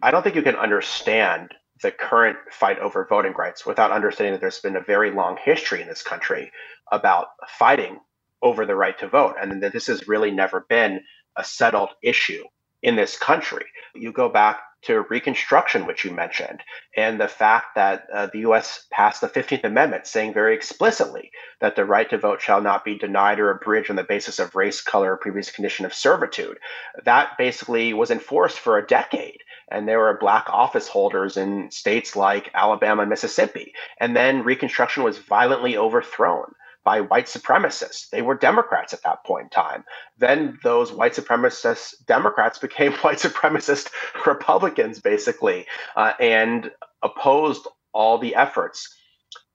[0.00, 4.40] I don't think you can understand the current fight over voting rights without understanding that
[4.40, 6.52] there's been a very long history in this country
[6.90, 7.98] about fighting
[8.42, 11.00] over the right to vote and that this has really never been
[11.36, 12.44] a settled issue
[12.82, 13.64] in this country.
[13.94, 16.62] You go back to Reconstruction, which you mentioned,
[16.96, 18.86] and the fact that uh, the U.S.
[18.92, 22.96] passed the 15th Amendment saying very explicitly that the right to vote shall not be
[22.96, 26.58] denied or abridged on the basis of race, color, or previous condition of servitude.
[27.04, 29.38] That basically was enforced for a decade
[29.70, 33.72] and there were black office holders in states like Alabama and Mississippi.
[34.00, 36.52] And then Reconstruction was violently overthrown
[36.84, 38.08] by white supremacists.
[38.08, 39.84] They were Democrats at that point in time.
[40.16, 43.90] Then those white supremacist Democrats became white supremacist
[44.26, 46.70] Republicans, basically, uh, and
[47.02, 48.88] opposed all the efforts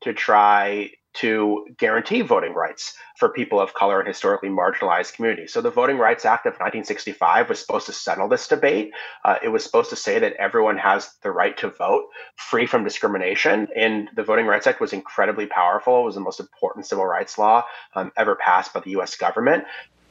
[0.01, 5.53] to try to guarantee voting rights for people of color and historically marginalized communities.
[5.53, 8.91] So the Voting Rights Act of 1965 was supposed to settle this debate.
[9.23, 12.83] Uh, it was supposed to say that everyone has the right to vote free from
[12.83, 13.67] discrimination.
[13.75, 16.01] And the Voting Rights Act was incredibly powerful.
[16.01, 19.65] It was the most important civil rights law um, ever passed by the US government.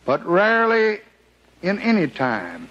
[0.05, 1.01] But rarely
[1.63, 2.69] in any time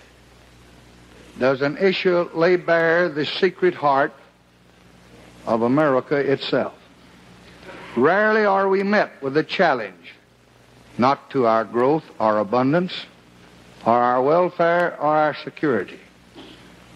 [1.40, 4.14] does an issue lay bare the secret heart
[5.48, 6.81] of America itself.
[7.96, 10.14] Rarely are we met with a challenge,
[10.98, 12.94] not to our growth our abundance,
[13.86, 16.00] or our welfare or our security,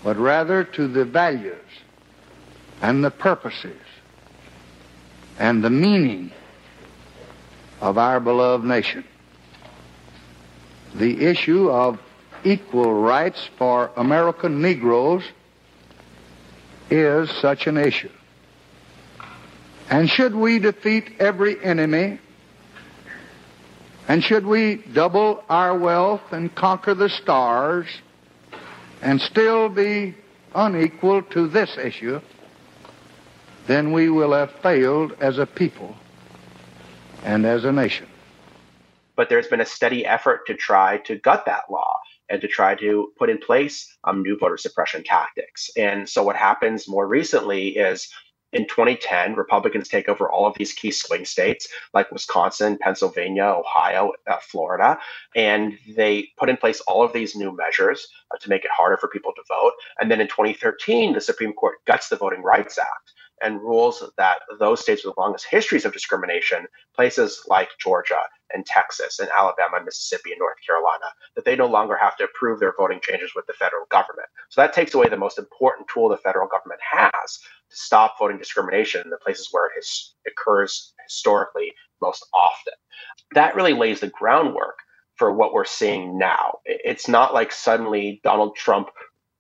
[0.03, 1.55] but rather to the values
[2.81, 3.81] and the purposes
[5.37, 6.31] and the meaning
[7.81, 9.03] of our beloved nation.
[10.93, 11.99] The issue of
[12.45, 15.23] equal rights for American Negroes
[16.89, 18.09] is such an issue.
[19.89, 22.19] And should we defeat every enemy,
[24.07, 27.87] and should we double our wealth and conquer the stars,
[29.01, 30.15] and still be
[30.55, 32.19] unequal to this issue,
[33.67, 35.95] then we will have failed as a people
[37.23, 38.07] and as a nation.
[39.15, 42.75] But there's been a steady effort to try to gut that law and to try
[42.75, 45.69] to put in place um, new voter suppression tactics.
[45.77, 48.09] And so what happens more recently is
[48.55, 54.13] in 2010, Republicans take over all of these key swing states like Wisconsin, Pennsylvania, Ohio,
[54.27, 54.97] uh, Florida,
[55.35, 58.95] and they put in place all of these new measures uh, to make it harder
[58.95, 59.73] for people to vote.
[59.99, 64.37] And then in 2013, the Supreme Court guts the Voting Rights Act and rules that
[64.57, 68.21] those states with the longest histories of discrimination, places like Georgia
[68.53, 72.59] and Texas and Alabama Mississippi and North Carolina, that they no longer have to approve
[72.59, 74.29] their voting changes with the federal government.
[74.49, 77.39] So that takes away the most important tool the federal government has
[77.69, 82.73] to stop voting discrimination in the places where it has, occurs historically most often.
[83.33, 84.79] That really lays the groundwork
[85.15, 86.59] for what we're seeing now.
[86.65, 88.89] It's not like suddenly Donald Trump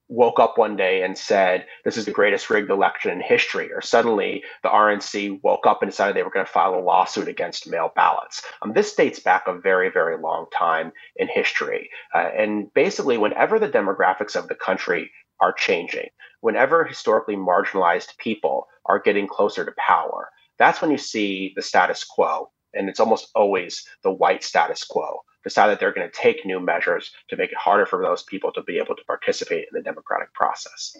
[0.07, 3.81] woke up one day and said, This is the greatest rigged election in history, or
[3.81, 7.69] suddenly the RNC woke up and decided they were going to file a lawsuit against
[7.69, 8.43] mail ballots.
[8.61, 11.89] Um, this dates back a very, very long time in history.
[12.13, 16.09] Uh, and basically, whenever the demographics of the country are changing,
[16.41, 22.03] whenever historically marginalized people are getting closer to power, that's when you see the status
[22.03, 22.49] quo.
[22.73, 26.59] And it's almost always the white status quo decide that they're going to take new
[26.59, 29.81] measures to make it harder for those people to be able to participate in the
[29.81, 30.97] democratic process.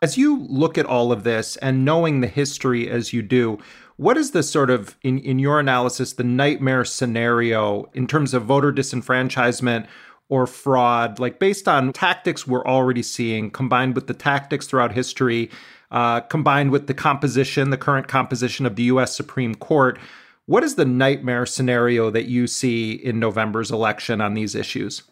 [0.00, 3.58] As you look at all of this and knowing the history as you do,
[3.96, 8.44] what is the sort of, in, in your analysis, the nightmare scenario in terms of
[8.44, 9.88] voter disenfranchisement
[10.28, 15.50] or fraud, like based on tactics we're already seeing, combined with the tactics throughout history,
[15.90, 19.98] uh, combined with the composition, the current composition of the US Supreme Court?
[20.46, 25.02] What is the nightmare scenario that you see in November's election on these issues?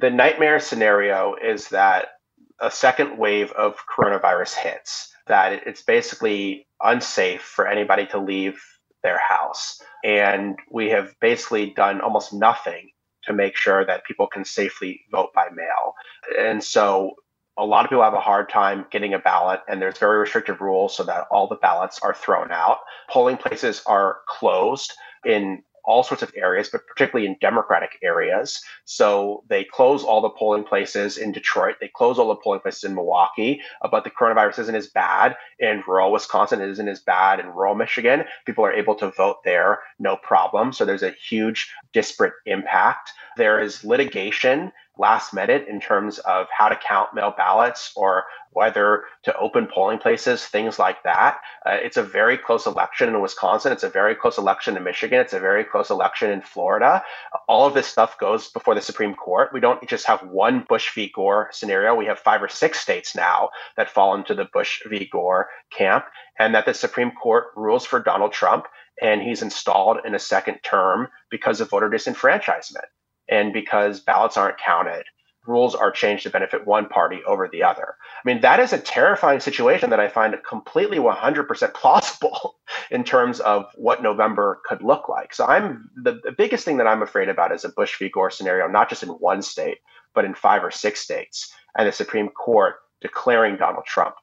[0.00, 2.18] The nightmare scenario is that
[2.60, 8.60] a second wave of coronavirus hits, that it's basically unsafe for anybody to leave
[9.02, 9.80] their house.
[10.02, 12.90] And we have basically done almost nothing
[13.26, 15.94] to make sure that people can safely vote by mail.
[16.38, 17.14] And so
[17.56, 20.60] a lot of people have a hard time getting a ballot, and there's very restrictive
[20.60, 22.78] rules so that all the ballots are thrown out.
[23.08, 24.92] Polling places are closed
[25.24, 28.62] in all sorts of areas, but particularly in Democratic areas.
[28.84, 31.76] So they close all the polling places in Detroit.
[31.80, 33.60] They close all the polling places in Milwaukee.
[33.82, 36.60] Uh, but the coronavirus isn't as bad in rural Wisconsin.
[36.60, 38.24] It isn't as bad in rural Michigan.
[38.46, 40.72] People are able to vote there, no problem.
[40.72, 43.10] So there's a huge disparate impact.
[43.36, 49.04] There is litigation last minute in terms of how to count mail ballots or whether
[49.24, 51.40] to open polling places, things like that.
[51.66, 53.72] Uh, it's a very close election in Wisconsin.
[53.72, 55.18] It's a very close election in Michigan.
[55.18, 57.02] It's a very close election in Florida.
[57.48, 59.50] All of this stuff goes before the Supreme Court.
[59.52, 61.10] We don't just have one Bush v.
[61.12, 61.96] Gore scenario.
[61.96, 65.08] We have five or six states now that fall into the Bush v.
[65.10, 66.04] Gore camp,
[66.38, 68.66] and that the Supreme Court rules for Donald Trump
[69.02, 72.84] and he's installed in a second term because of voter disenfranchisement
[73.28, 75.04] and because ballots aren't counted,
[75.46, 77.96] rules are changed to benefit one party over the other.
[78.24, 82.56] I mean, that is a terrifying situation that I find completely 100% plausible
[82.90, 85.34] in terms of what November could look like.
[85.34, 88.08] So I'm the, the biggest thing that I'm afraid about is a Bush v.
[88.08, 89.78] Gore scenario, not just in one state,
[90.14, 94.14] but in five or six states, and the Supreme Court declaring Donald Trump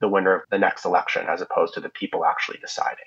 [0.00, 3.04] the winner of the next election as opposed to the people actually deciding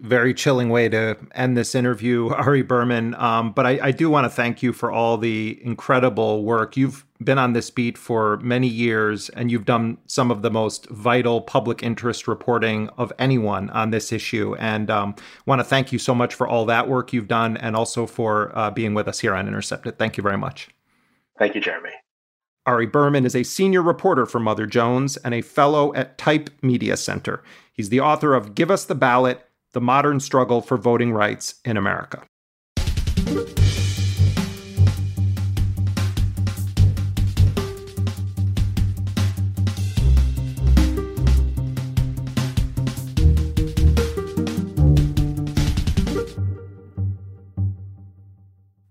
[0.00, 3.14] very chilling way to end this interview, Ari Berman.
[3.16, 6.76] Um, but I, I do want to thank you for all the incredible work.
[6.76, 10.88] You've been on this beat for many years, and you've done some of the most
[10.88, 14.54] vital public interest reporting of anyone on this issue.
[14.56, 15.14] And um,
[15.46, 18.56] want to thank you so much for all that work you've done, and also for
[18.56, 19.98] uh, being with us here on Intercepted.
[19.98, 20.68] Thank you very much.
[21.38, 21.90] Thank you, Jeremy.
[22.66, 26.96] Ari Berman is a senior reporter for Mother Jones and a fellow at Type Media
[26.96, 27.42] Center.
[27.72, 31.76] He's the author of Give Us the Ballot the modern struggle for voting rights in
[31.76, 32.22] America.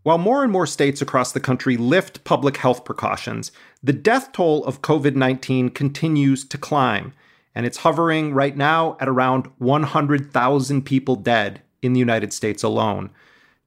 [0.09, 3.51] While more and more states across the country lift public health precautions,
[3.83, 7.13] the death toll of COVID 19 continues to climb
[7.55, 13.09] and it's hovering right now at around 100,000 people dead in the United States alone.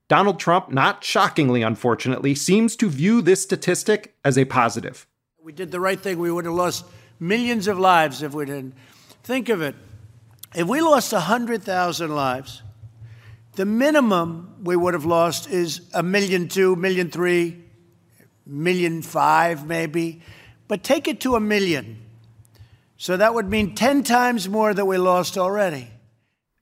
[0.08, 5.06] Donald Trump, not shockingly, unfortunately, seems to view this statistic as a positive.
[5.42, 6.18] We did the right thing.
[6.18, 6.84] We would have lost
[7.18, 8.74] millions of lives if we didn't.
[9.22, 9.74] Think of it.
[10.54, 12.62] If we lost 100,000 lives,
[13.54, 17.64] the minimum we would have lost is a million two, million three,
[18.46, 20.22] million five, maybe.
[20.68, 22.01] But take it to a million.
[23.02, 25.88] So that would mean 10 times more that we lost already.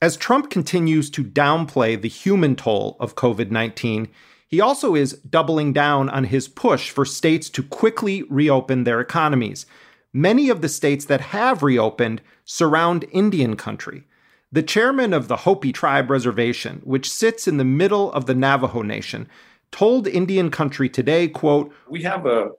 [0.01, 4.07] As Trump continues to downplay the human toll of COVID 19,
[4.47, 9.67] he also is doubling down on his push for states to quickly reopen their economies.
[10.13, 14.05] Many of the states that have reopened surround Indian country.
[14.51, 18.81] The chairman of the Hopi Tribe Reservation, which sits in the middle of the Navajo
[18.81, 19.29] Nation,
[19.71, 22.49] told Indian Country today, quote, We have a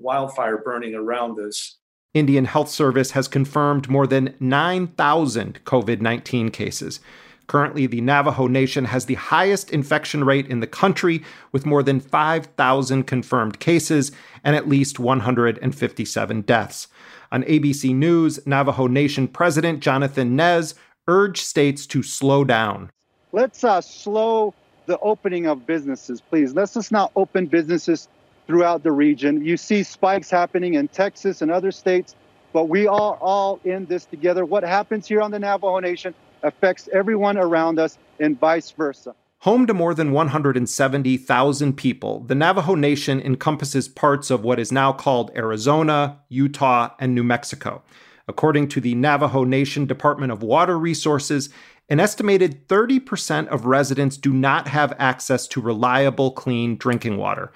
[0.00, 1.77] wildfire burning around us.
[2.14, 7.00] Indian Health Service has confirmed more than 9,000 COVID 19 cases.
[7.46, 11.98] Currently, the Navajo Nation has the highest infection rate in the country, with more than
[11.98, 14.12] 5,000 confirmed cases
[14.44, 16.88] and at least 157 deaths.
[17.32, 20.74] On ABC News, Navajo Nation President Jonathan Nez
[21.08, 22.90] urged states to slow down.
[23.32, 24.54] Let's uh, slow
[24.86, 26.54] the opening of businesses, please.
[26.54, 28.08] Let's just not open businesses
[28.48, 29.44] throughout the region.
[29.44, 32.16] You see spikes happening in Texas and other states,
[32.52, 34.44] but we are all in this together.
[34.44, 39.14] What happens here on the Navajo Nation affects everyone around us and vice versa.
[39.42, 44.92] Home to more than 170,000 people, the Navajo Nation encompasses parts of what is now
[44.92, 47.82] called Arizona, Utah, and New Mexico.
[48.26, 51.50] According to the Navajo Nation Department of Water Resources,
[51.88, 57.52] an estimated 30% of residents do not have access to reliable, clean drinking water.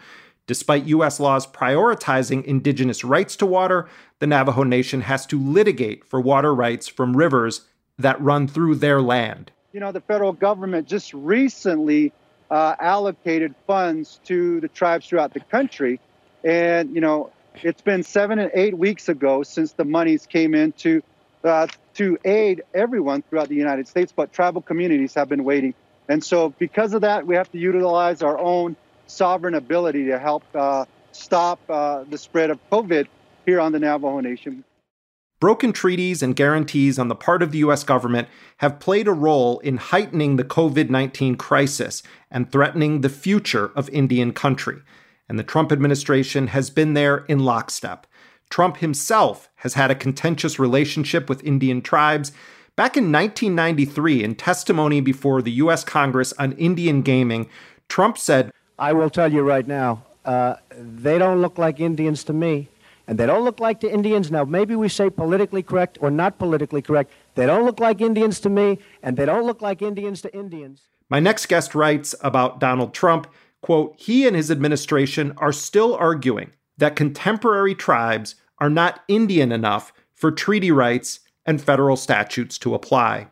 [0.46, 1.20] Despite U.S.
[1.20, 3.88] laws prioritizing indigenous rights to water,
[4.18, 7.62] the Navajo Nation has to litigate for water rights from rivers
[7.98, 9.52] that run through their land.
[9.72, 12.12] You know, the federal government just recently
[12.50, 16.00] uh, allocated funds to the tribes throughout the country.
[16.44, 17.30] And, you know,
[17.62, 21.02] it's been seven and eight weeks ago since the monies came in to,
[21.44, 25.74] uh, to aid everyone throughout the United States, but tribal communities have been waiting.
[26.08, 28.76] And so, because of that, we have to utilize our own
[29.06, 33.06] sovereign ability to help uh, stop uh, the spread of COVID
[33.46, 34.64] here on the Navajo Nation.
[35.40, 37.82] Broken treaties and guarantees on the part of the U.S.
[37.82, 38.28] government
[38.58, 43.88] have played a role in heightening the COVID 19 crisis and threatening the future of
[43.90, 44.82] Indian country.
[45.28, 48.06] And the Trump administration has been there in lockstep.
[48.50, 52.30] Trump himself has had a contentious relationship with Indian tribes.
[52.76, 55.82] Back in 1993, in testimony before the U.S.
[55.82, 57.48] Congress on Indian gaming,
[57.88, 62.32] Trump said, I will tell you right now, uh, they don't look like Indians to
[62.32, 62.68] me,
[63.06, 64.30] and they don't look like the Indians.
[64.30, 67.12] Now, maybe we say politically correct or not politically correct.
[67.34, 70.82] They don't look like Indians to me, and they don't look like Indians to Indians.
[71.08, 73.26] My next guest writes about Donald Trump,
[73.60, 79.92] quote, he and his administration are still arguing that contemporary tribes are not Indian enough
[80.14, 83.26] for treaty rights and federal statutes to apply.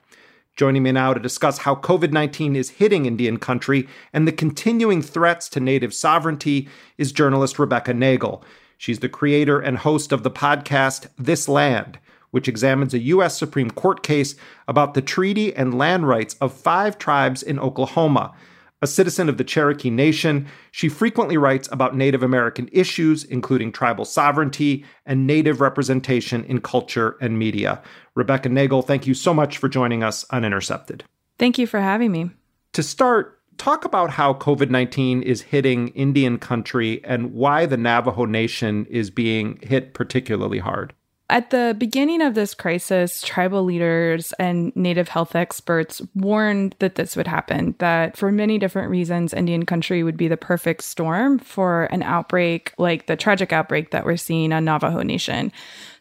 [0.61, 5.01] Joining me now to discuss how COVID 19 is hitting Indian country and the continuing
[5.01, 8.45] threats to native sovereignty is journalist Rebecca Nagle.
[8.77, 11.99] She's the creator and host of the podcast This Land,
[12.31, 13.39] which examines a U.S.
[13.39, 14.35] Supreme Court case
[14.69, 18.35] about the treaty and land rights of five tribes in Oklahoma.
[18.83, 24.07] A citizen of the Cherokee Nation, she frequently writes about Native American issues, including tribal
[24.07, 27.83] sovereignty and Native representation in culture and media.
[28.15, 31.05] Rebecca Nagle, thank you so much for joining us on Intercepted.
[31.39, 32.31] Thank you for having me.
[32.73, 38.25] To start, talk about how COVID 19 is hitting Indian country and why the Navajo
[38.25, 40.95] Nation is being hit particularly hard.
[41.31, 47.15] At the beginning of this crisis, tribal leaders and native health experts warned that this
[47.15, 51.85] would happen, that for many different reasons, Indian country would be the perfect storm for
[51.85, 55.53] an outbreak like the tragic outbreak that we're seeing on Navajo Nation.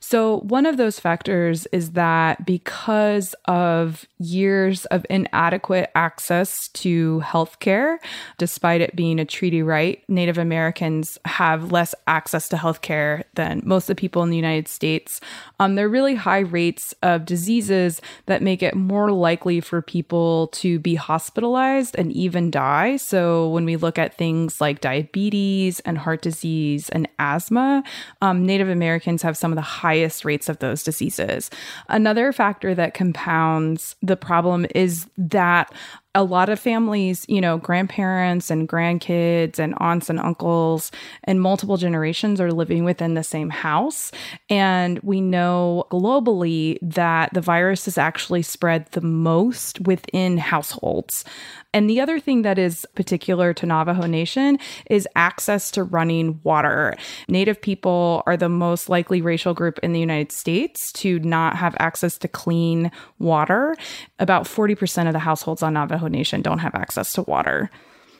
[0.09, 7.97] So, one of those factors is that because of years of inadequate access to healthcare,
[8.39, 13.83] despite it being a treaty right, Native Americans have less access to healthcare than most
[13.83, 15.21] of the people in the United States.
[15.59, 20.47] Um, there are really high rates of diseases that make it more likely for people
[20.53, 22.97] to be hospitalized and even die.
[22.97, 27.83] So, when we look at things like diabetes and heart disease and asthma,
[28.23, 31.49] um, Native Americans have some of the highest highest rates of those diseases.
[31.89, 35.71] Another factor that compounds the problem is that
[36.15, 40.91] a lot of families, you know, grandparents and grandkids and aunts and uncles
[41.25, 44.11] and multiple generations are living within the same house.
[44.49, 51.25] And we know globally that the virus is actually spread the most within households.
[51.71, 54.57] And the other thing that is particular to Navajo Nation
[54.89, 56.95] is access to running water.
[57.27, 61.75] Native people are the most likely racial group in the United States to not have
[61.77, 62.89] access to clean
[63.19, 63.75] water.
[64.17, 67.69] About 40% of the households on Navajo Nation don't have access to water.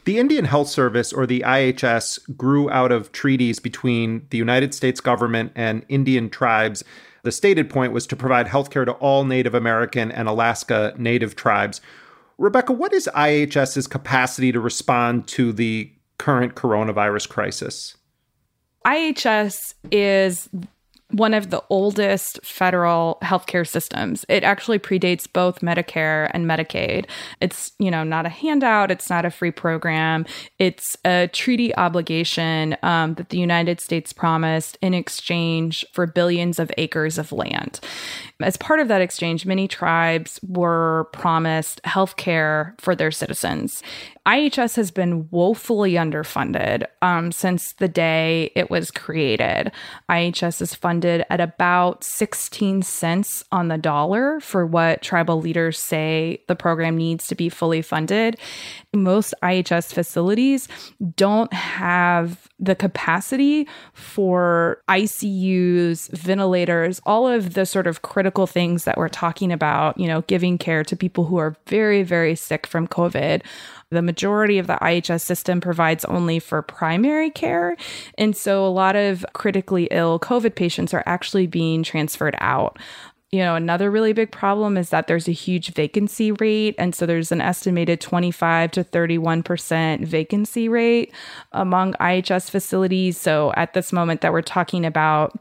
[0.05, 5.01] The Indian Health Service, or the IHS, grew out of treaties between the United States
[5.01, 6.84] government and Indian tribes.
[7.23, 11.82] The stated point was to provide healthcare to all Native American and Alaska Native tribes.
[12.38, 17.97] Rebecca, what is IHS's capacity to respond to the current coronavirus crisis?
[18.86, 20.49] IHS is
[21.12, 24.26] one of the oldest federal healthcare systems.
[24.30, 27.05] It actually predates both Medicare and Medicaid.
[27.41, 30.26] It's, you know, not a handout, it's not a free program.
[30.60, 36.72] It's a treaty obligation um, that the United States promised in exchange for billions of
[36.78, 37.80] acres of land.
[38.41, 43.84] As part of that exchange, many tribes were promised health care for their citizens.
[44.30, 49.71] IHS has been woefully underfunded um, since the day it was created.
[50.07, 56.43] IHS is funded at about 16 cents on the dollar for what tribal leaders say
[56.47, 58.38] the program needs to be fully funded.
[58.93, 60.67] Most IHS facilities
[61.15, 68.97] don't have the capacity for ICUs, ventilators, all of the sort of critical things that
[68.97, 72.88] we're talking about, you know, giving care to people who are very, very sick from
[72.88, 73.41] COVID.
[73.92, 77.76] The majority of the IHS system provides only for primary care.
[78.18, 82.78] And so a lot of critically ill COVID patients are actually being transferred out
[83.32, 86.74] you know, another really big problem is that there's a huge vacancy rate.
[86.80, 91.14] And so there's an estimated 25 to 31% vacancy rate
[91.52, 93.18] among IHS facilities.
[93.20, 95.38] So at this moment that we're talking about,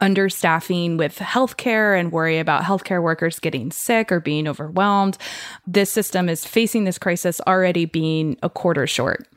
[0.00, 5.18] understaffing with healthcare and worry about healthcare workers getting sick or being overwhelmed.
[5.66, 9.28] This system is facing this crisis already being a quarter short.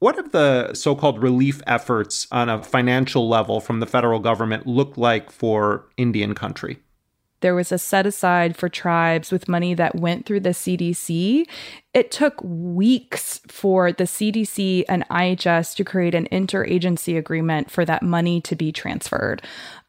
[0.00, 4.66] What have the so called relief efforts on a financial level from the federal government
[4.66, 6.78] look like for Indian country?
[7.40, 11.44] There was a set aside for tribes with money that went through the CDC.
[11.94, 18.02] It took weeks for the CDC and IHS to create an interagency agreement for that
[18.02, 19.42] money to be transferred.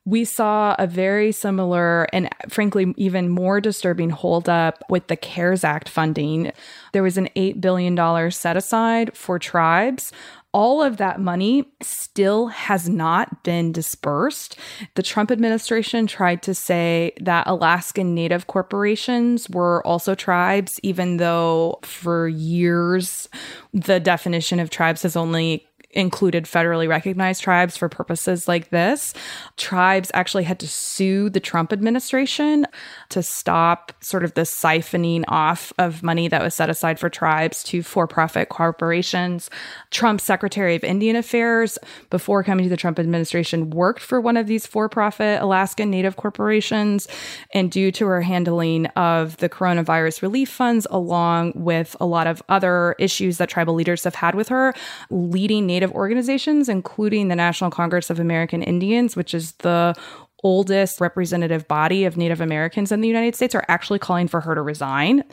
[0.05, 5.87] We saw a very similar and frankly even more disturbing holdup with the CARES Act
[5.87, 6.51] funding.
[6.93, 10.11] There was an $8 billion set aside for tribes
[10.51, 14.57] all of that money still has not been dispersed.
[14.95, 21.79] The Trump administration tried to say that Alaskan Native corporations were also tribes, even though
[21.83, 23.29] for years
[23.73, 29.13] the definition of tribes has only included federally recognized tribes for purposes like this.
[29.57, 32.67] Tribes actually had to sue the Trump administration
[33.09, 37.63] to stop sort of the siphoning off of money that was set aside for tribes
[37.63, 39.49] to for profit corporations.
[39.89, 41.79] Trump's Secretary of Indian Affairs,
[42.09, 46.17] before coming to the Trump administration, worked for one of these for profit Alaska Native
[46.17, 47.07] corporations.
[47.51, 52.43] And due to her handling of the coronavirus relief funds, along with a lot of
[52.47, 54.73] other issues that tribal leaders have had with her,
[55.09, 59.95] leading Native Native organizations, including the National Congress of American Indians, which is the
[60.43, 64.55] oldest representative body of Native Americans in the United States, are actually calling for her
[64.55, 65.23] to resign.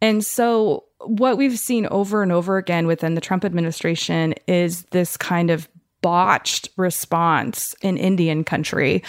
[0.00, 5.18] And so, what we've seen over and over again within the Trump administration is this
[5.18, 5.68] kind of
[6.00, 9.02] botched response in Indian country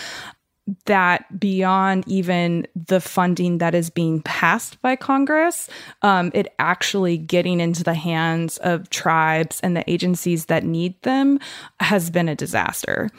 [0.86, 5.70] that beyond even the funding that is being passed by Congress,
[6.02, 11.40] um, it actually getting into the hands of tribes and the agencies that need them
[11.80, 13.10] has been a disaster.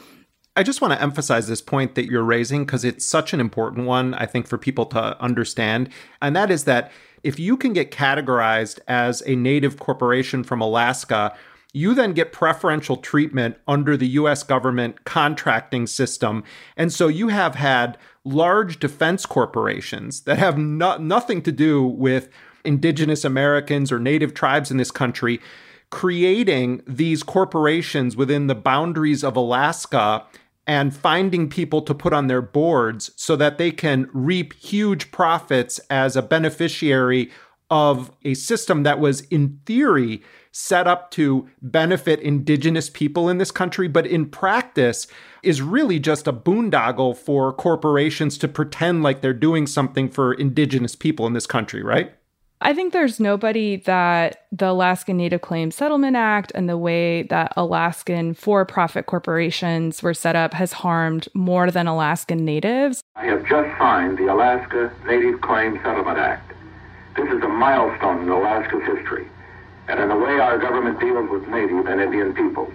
[0.55, 3.87] I just want to emphasize this point that you're raising because it's such an important
[3.87, 5.89] one, I think, for people to understand.
[6.21, 6.91] And that is that
[7.23, 11.35] if you can get categorized as a native corporation from Alaska,
[11.73, 16.43] you then get preferential treatment under the US government contracting system.
[16.77, 22.29] And so you have had large defense corporations that have no- nothing to do with
[22.63, 25.41] indigenous Americans or native tribes in this country
[25.93, 30.25] creating these corporations within the boundaries of Alaska
[30.65, 35.79] and finding people to put on their boards so that they can reap huge profits
[35.91, 37.29] as a beneficiary
[37.69, 43.51] of a system that was, in theory, set up to benefit indigenous people in this
[43.51, 45.07] country, but in practice
[45.41, 50.95] is really just a boondoggle for corporations to pretend like they're doing something for indigenous
[50.95, 52.13] people in this country, right?
[52.61, 57.51] I think there's nobody that the Alaskan Native Claims Settlement Act and the way that
[57.57, 63.01] Alaskan for profit corporations were set up has harmed more than Alaskan natives.
[63.17, 66.53] I have just signed the Alaska Native Claims Settlement Act.
[67.17, 69.27] This is a milestone in Alaska's history
[69.87, 72.73] and in the way our government deals with Native and Indian peoples.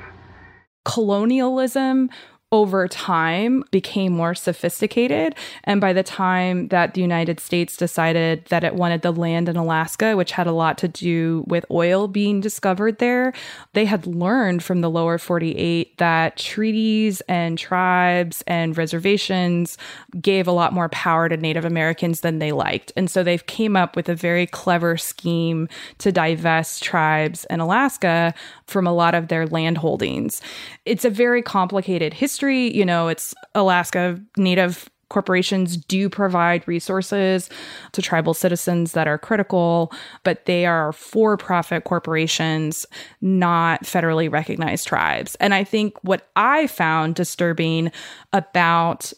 [0.85, 2.11] Colonialism
[2.51, 5.35] over time became more sophisticated.
[5.65, 9.57] And by the time that the United States decided that it wanted the land in
[9.57, 13.35] Alaska, which had a lot to do with oil being discovered there,
[13.75, 19.77] they had learned from the lower 48 that treaties and tribes and reservations
[20.19, 22.93] gave a lot more power to Native Americans than they liked.
[22.97, 25.69] And so they've came up with a very clever scheme
[25.99, 28.33] to divest tribes in Alaska
[28.67, 30.41] from a lot of their land holdings.
[30.87, 37.49] It's a very complicated history You know, it's Alaska Native corporations do provide resources
[37.93, 42.86] to tribal citizens that are critical, but they are for profit corporations,
[43.20, 45.34] not federally recognized tribes.
[45.36, 47.91] And I think what I found disturbing
[48.32, 49.12] about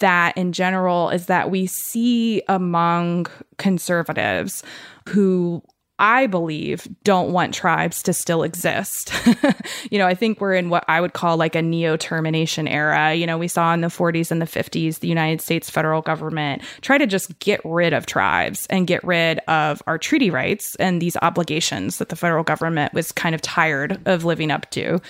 [0.00, 4.62] that in general is that we see among conservatives
[5.08, 5.62] who
[5.98, 9.12] I believe, don't want tribes to still exist.
[9.90, 13.14] you know, I think we're in what I would call like a neo termination era.
[13.14, 16.62] You know, we saw in the 40s and the 50s the United States federal government
[16.82, 21.00] try to just get rid of tribes and get rid of our treaty rights and
[21.00, 25.00] these obligations that the federal government was kind of tired of living up to.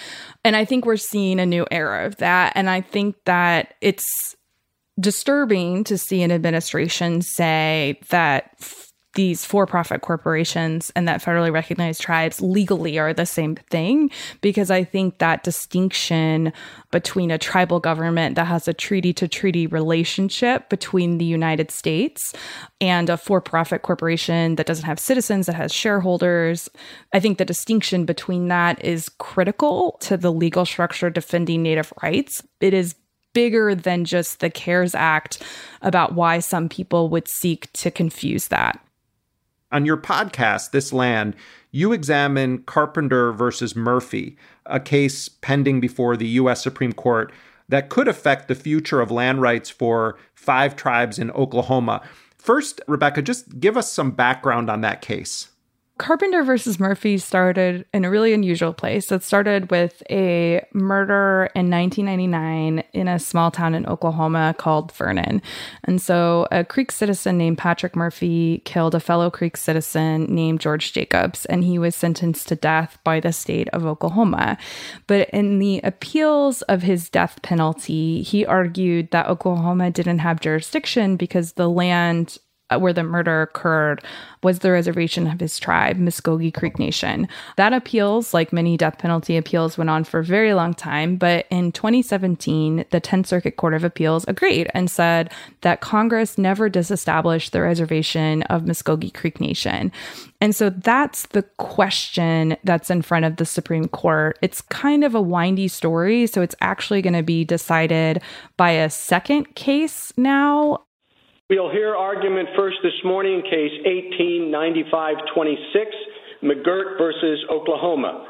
[0.44, 2.52] And I think we're seeing a new era of that.
[2.54, 4.36] And I think that it's
[4.98, 8.52] disturbing to see an administration say that
[9.16, 14.10] these for profit corporations and that federally recognized tribes legally are the same thing
[14.40, 16.52] because I think that distinction
[16.92, 22.32] between a tribal government that has a treaty to treaty relationship between the United States
[22.80, 26.68] and a for profit corporation that doesn't have citizens, that has shareholders,
[27.12, 32.42] I think the distinction between that is critical to the legal structure defending Native rights.
[32.60, 32.94] It is
[33.32, 35.42] bigger than just the CARES Act
[35.82, 38.80] about why some people would seek to confuse that.
[39.76, 41.36] On your podcast, This Land,
[41.70, 46.62] you examine Carpenter versus Murphy, a case pending before the U.S.
[46.62, 47.30] Supreme Court
[47.68, 52.00] that could affect the future of land rights for five tribes in Oklahoma.
[52.38, 55.50] First, Rebecca, just give us some background on that case.
[55.98, 59.10] Carpenter versus Murphy started in a really unusual place.
[59.10, 65.40] It started with a murder in 1999 in a small town in Oklahoma called Vernon.
[65.84, 70.92] And so a Creek citizen named Patrick Murphy killed a fellow Creek citizen named George
[70.92, 74.58] Jacobs, and he was sentenced to death by the state of Oklahoma.
[75.06, 81.16] But in the appeals of his death penalty, he argued that Oklahoma didn't have jurisdiction
[81.16, 82.36] because the land
[82.68, 84.02] Uh, where the murder occurred
[84.42, 87.28] was the reservation of his tribe, Muscogee Creek Nation.
[87.56, 91.14] That appeals, like many death penalty appeals, went on for a very long time.
[91.14, 96.68] But in 2017, the 10th Circuit Court of Appeals agreed and said that Congress never
[96.68, 99.92] disestablished the reservation of Muscogee Creek Nation.
[100.40, 104.38] And so that's the question that's in front of the Supreme Court.
[104.42, 106.26] It's kind of a windy story.
[106.26, 108.20] So it's actually going to be decided
[108.56, 110.85] by a second case now.
[111.48, 115.90] We'll hear argument first this morning, case 189526,
[116.42, 118.26] McGirt versus Oklahoma.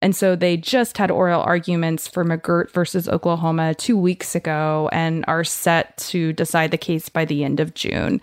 [0.00, 5.22] And so they just had oral arguments for McGirt versus Oklahoma two weeks ago and
[5.28, 8.22] are set to decide the case by the end of June.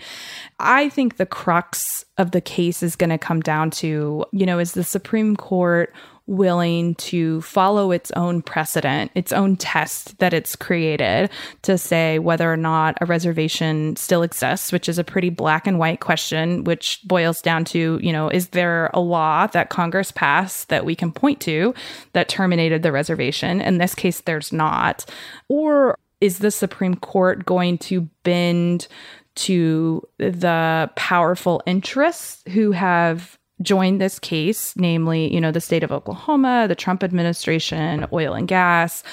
[0.60, 4.58] I think the crux of the case is going to come down to, you know,
[4.58, 5.94] is the Supreme Court
[6.28, 11.30] willing to follow its own precedent, its own test that it's created
[11.62, 15.80] to say whether or not a reservation still exists, which is a pretty black and
[15.80, 20.70] white question, which boils down to, you know, is there a law that Congress passed
[20.70, 21.74] that we can point to
[22.14, 23.62] that terminated the reservation?
[23.62, 25.06] In this case, there's not.
[25.48, 28.88] Or is the Supreme Court going to bend
[29.36, 35.92] to the powerful interests who have joined this case, namely, you know, the state of
[35.92, 39.04] Oklahoma, the Trump administration, oil and gas?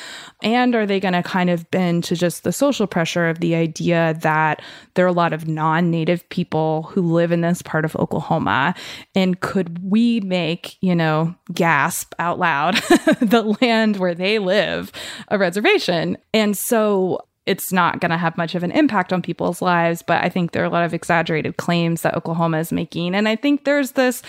[0.43, 3.55] And are they going to kind of bend to just the social pressure of the
[3.55, 4.61] idea that
[4.95, 8.75] there are a lot of non native people who live in this part of Oklahoma?
[9.15, 12.75] And could we make, you know, gasp out loud
[13.21, 14.93] the land where they live
[15.29, 16.19] a reservation?
[16.33, 20.03] And so it's not going to have much of an impact on people's lives.
[20.03, 23.15] But I think there are a lot of exaggerated claims that Oklahoma is making.
[23.15, 24.23] And I think there's this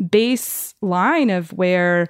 [0.00, 2.08] baseline of where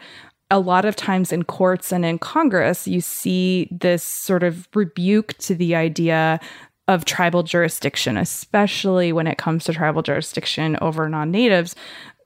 [0.51, 5.37] a lot of times in courts and in Congress, you see this sort of rebuke
[5.39, 6.39] to the idea
[6.89, 11.75] of tribal jurisdiction, especially when it comes to tribal jurisdiction over non natives,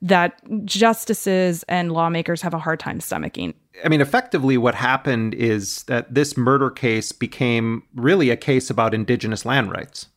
[0.01, 3.53] that justices and lawmakers have a hard time stomaching.
[3.83, 8.93] I mean, effectively, what happened is that this murder case became really a case about
[8.93, 10.07] indigenous land rights.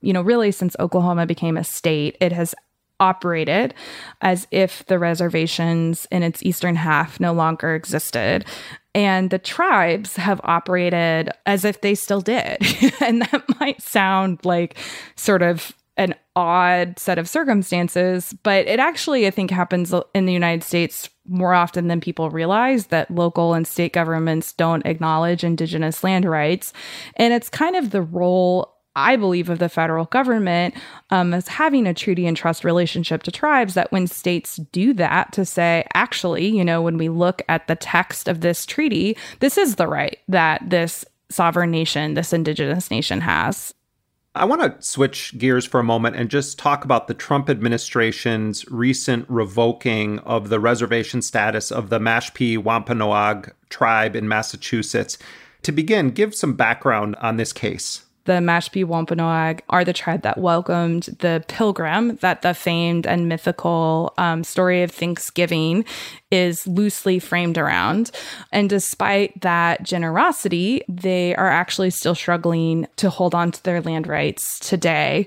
[0.00, 2.54] You know, really, since Oklahoma became a state, it has
[3.00, 3.74] operated
[4.20, 8.44] as if the reservations in its eastern half no longer existed.
[8.94, 12.58] And the tribes have operated as if they still did.
[13.00, 14.76] and that might sound like
[15.16, 20.32] sort of an odd set of circumstances, but it actually, I think, happens in the
[20.32, 26.02] United States more often than people realize that local and state governments don't acknowledge indigenous
[26.02, 26.72] land rights.
[27.16, 30.74] And it's kind of the role I believe, of the federal government
[31.10, 33.74] um, as having a treaty and trust relationship to tribes.
[33.74, 37.76] That when states do that, to say, actually, you know, when we look at the
[37.76, 43.20] text of this treaty, this is the right that this sovereign nation, this indigenous nation
[43.20, 43.74] has.
[44.34, 48.66] I want to switch gears for a moment and just talk about the Trump administration's
[48.70, 55.18] recent revoking of the reservation status of the Mashpee Wampanoag tribe in Massachusetts.
[55.64, 60.38] To begin, give some background on this case the Mashpee Wampanoag are the tribe that
[60.38, 65.84] welcomed the pilgrim that the famed and mythical um, story of Thanksgiving
[66.30, 68.10] is loosely framed around.
[68.50, 74.06] And despite that generosity, they are actually still struggling to hold on to their land
[74.06, 75.26] rights today.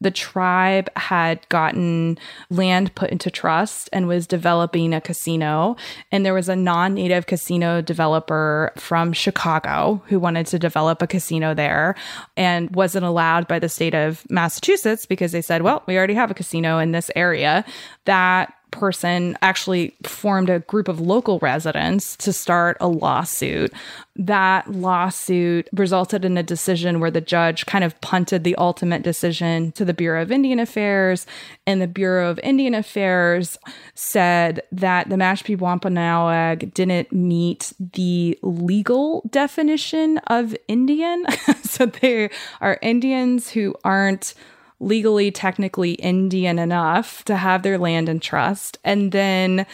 [0.00, 2.18] The tribe had gotten
[2.50, 5.76] land put into trust and was developing a casino.
[6.12, 11.06] And there was a non native casino developer from Chicago who wanted to develop a
[11.06, 11.94] casino there
[12.36, 16.30] and wasn't allowed by the state of Massachusetts because they said, well, we already have
[16.30, 17.64] a casino in this area.
[18.04, 23.72] That person actually formed a group of local residents to start a lawsuit.
[24.16, 29.72] That lawsuit resulted in a decision where the judge kind of punted the ultimate decision
[29.72, 31.26] to the Bureau of Indian Affairs.
[31.66, 33.58] And the Bureau of Indian Affairs
[33.94, 41.24] said that the Mashpee Wampanoag didn't meet the legal definition of Indian.
[41.62, 44.34] so they are Indians who aren't
[44.80, 48.78] legally, technically Indian enough to have their land in trust.
[48.84, 49.66] And then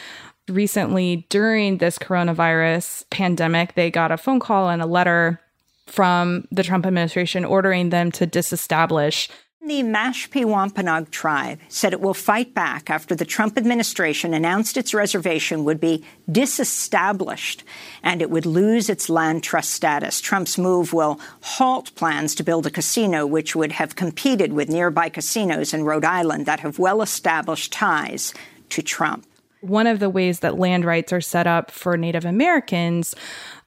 [0.48, 5.40] recently, during this coronavirus pandemic, they got a phone call and a letter
[5.86, 9.28] from the Trump administration ordering them to disestablish
[9.64, 14.92] the Mashpee Wampanoag tribe said it will fight back after the Trump administration announced its
[14.92, 17.62] reservation would be disestablished
[18.02, 20.20] and it would lose its land trust status.
[20.20, 25.08] Trump's move will halt plans to build a casino which would have competed with nearby
[25.08, 28.34] casinos in Rhode Island that have well established ties
[28.70, 29.26] to Trump.
[29.60, 33.14] One of the ways that land rights are set up for Native Americans,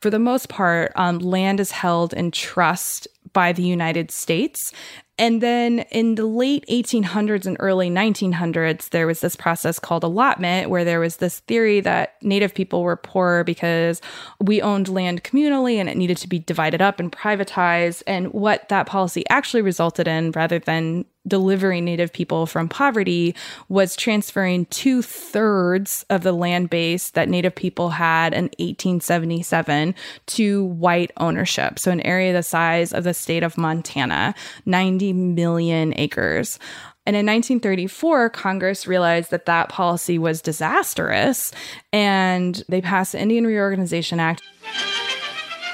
[0.01, 4.73] for the most part, um, land is held in trust by the United States.
[5.17, 10.69] And then in the late 1800s and early 1900s, there was this process called allotment,
[10.69, 14.01] where there was this theory that Native people were poor because
[14.41, 18.03] we owned land communally and it needed to be divided up and privatized.
[18.05, 23.35] And what that policy actually resulted in, rather than delivering Native people from poverty
[23.69, 29.95] was transferring two thirds of the land base that Native people had in 1877
[30.27, 31.79] to white ownership.
[31.79, 36.59] So, an area the size of the state of Montana, 90 million acres.
[37.07, 41.51] And in 1934, Congress realized that that policy was disastrous
[41.93, 44.41] and they passed the Indian Reorganization Act.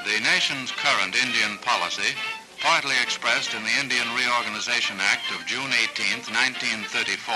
[0.04, 2.14] The nation's current Indian policy
[2.62, 7.34] partly expressed in the Indian Reorganization Act of June 18, 1934,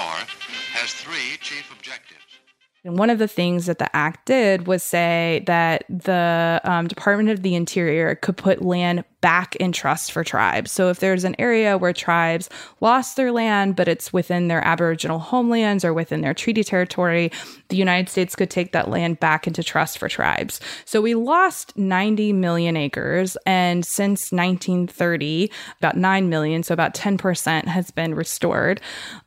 [0.72, 2.22] has three chief objectives.
[2.84, 7.30] And one of the things that the act did was say that the um, Department
[7.30, 10.70] of the Interior could put land back in trust for tribes.
[10.70, 12.50] So if there's an area where tribes
[12.80, 17.32] lost their land, but it's within their Aboriginal homelands or within their treaty territory,
[17.68, 20.60] the United States could take that land back into trust for tribes.
[20.84, 23.36] So we lost 90 million acres.
[23.46, 28.80] And since 1930, about 9 million, so about 10% has been restored.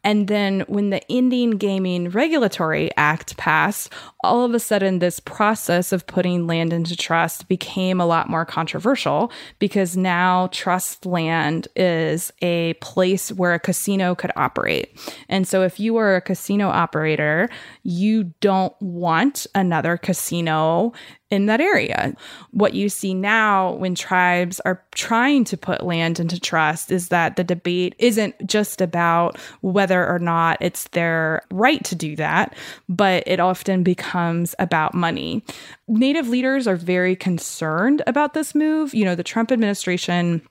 [0.03, 3.91] And then when the Indian Gaming Regulatory Act passed,
[4.23, 8.45] all of a sudden this process of putting land into trust became a lot more
[8.45, 14.91] controversial because because now trust land is a place where a casino could operate.
[15.29, 17.47] And so if you were a casino operator,
[17.83, 20.91] you don't want another casino
[21.31, 22.13] in that area.
[22.51, 27.35] What you see now when tribes are trying to put land into trust is that
[27.35, 32.55] the debate isn't just about whether or not it's their right to do that,
[32.87, 35.43] but it often becomes about money.
[35.87, 38.93] Native leaders are very concerned about this move.
[38.93, 40.41] You know, the Trump administration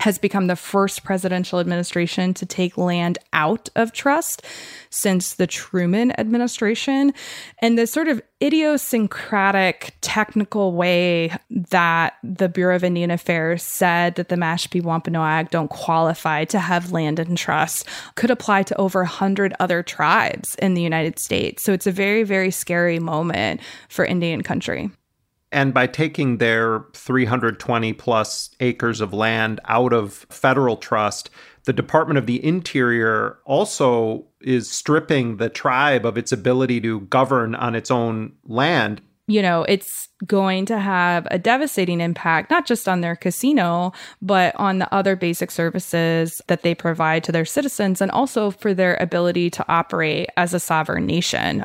[0.00, 4.42] has become the first presidential administration to take land out of trust
[4.90, 7.12] since the Truman administration.
[7.60, 14.28] And the sort of idiosyncratic technical way that the Bureau of Indian Affairs said that
[14.28, 19.54] the Mashpee Wampanoag don't qualify to have land in trust could apply to over 100
[19.58, 21.62] other tribes in the United States.
[21.62, 24.90] So it's a very, very scary moment for Indian country.
[25.56, 31.30] And by taking their 320 plus acres of land out of federal trust,
[31.64, 37.54] the Department of the Interior also is stripping the tribe of its ability to govern
[37.54, 39.00] on its own land.
[39.28, 44.54] You know, it's going to have a devastating impact, not just on their casino, but
[44.56, 48.98] on the other basic services that they provide to their citizens and also for their
[49.00, 51.64] ability to operate as a sovereign nation.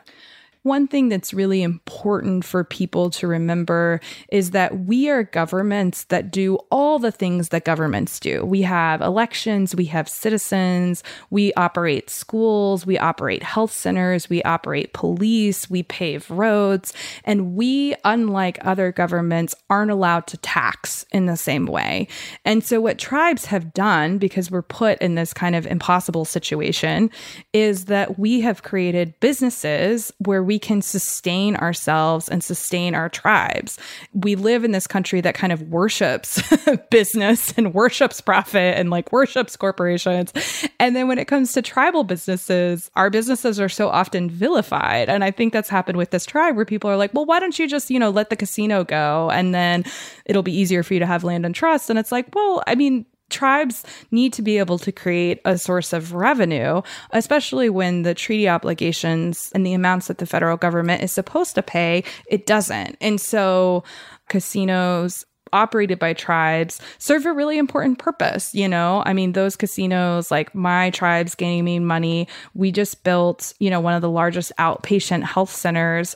[0.63, 3.99] One thing that's really important for people to remember
[4.29, 8.45] is that we are governments that do all the things that governments do.
[8.45, 14.93] We have elections, we have citizens, we operate schools, we operate health centers, we operate
[14.93, 16.93] police, we pave roads,
[17.23, 22.07] and we, unlike other governments, aren't allowed to tax in the same way.
[22.45, 27.09] And so, what tribes have done, because we're put in this kind of impossible situation,
[27.51, 33.77] is that we have created businesses where we can sustain ourselves and sustain our tribes.
[34.13, 36.41] We live in this country that kind of worships
[36.89, 40.33] business and worships profit and like worships corporations.
[40.79, 45.09] And then when it comes to tribal businesses, our businesses are so often vilified.
[45.09, 47.57] And I think that's happened with this tribe where people are like, well, why don't
[47.57, 49.83] you just, you know, let the casino go and then
[50.25, 51.89] it'll be easier for you to have land and trust?
[51.89, 55.93] And it's like, well, I mean, tribes need to be able to create a source
[55.93, 61.11] of revenue, especially when the treaty obligations and the amounts that the federal government is
[61.11, 62.97] supposed to pay, it doesn't.
[63.01, 63.83] And so
[64.29, 70.31] casinos operated by tribes serve a really important purpose you know i mean those casinos
[70.31, 75.23] like my tribe's gaming money we just built you know one of the largest outpatient
[75.23, 76.15] health centers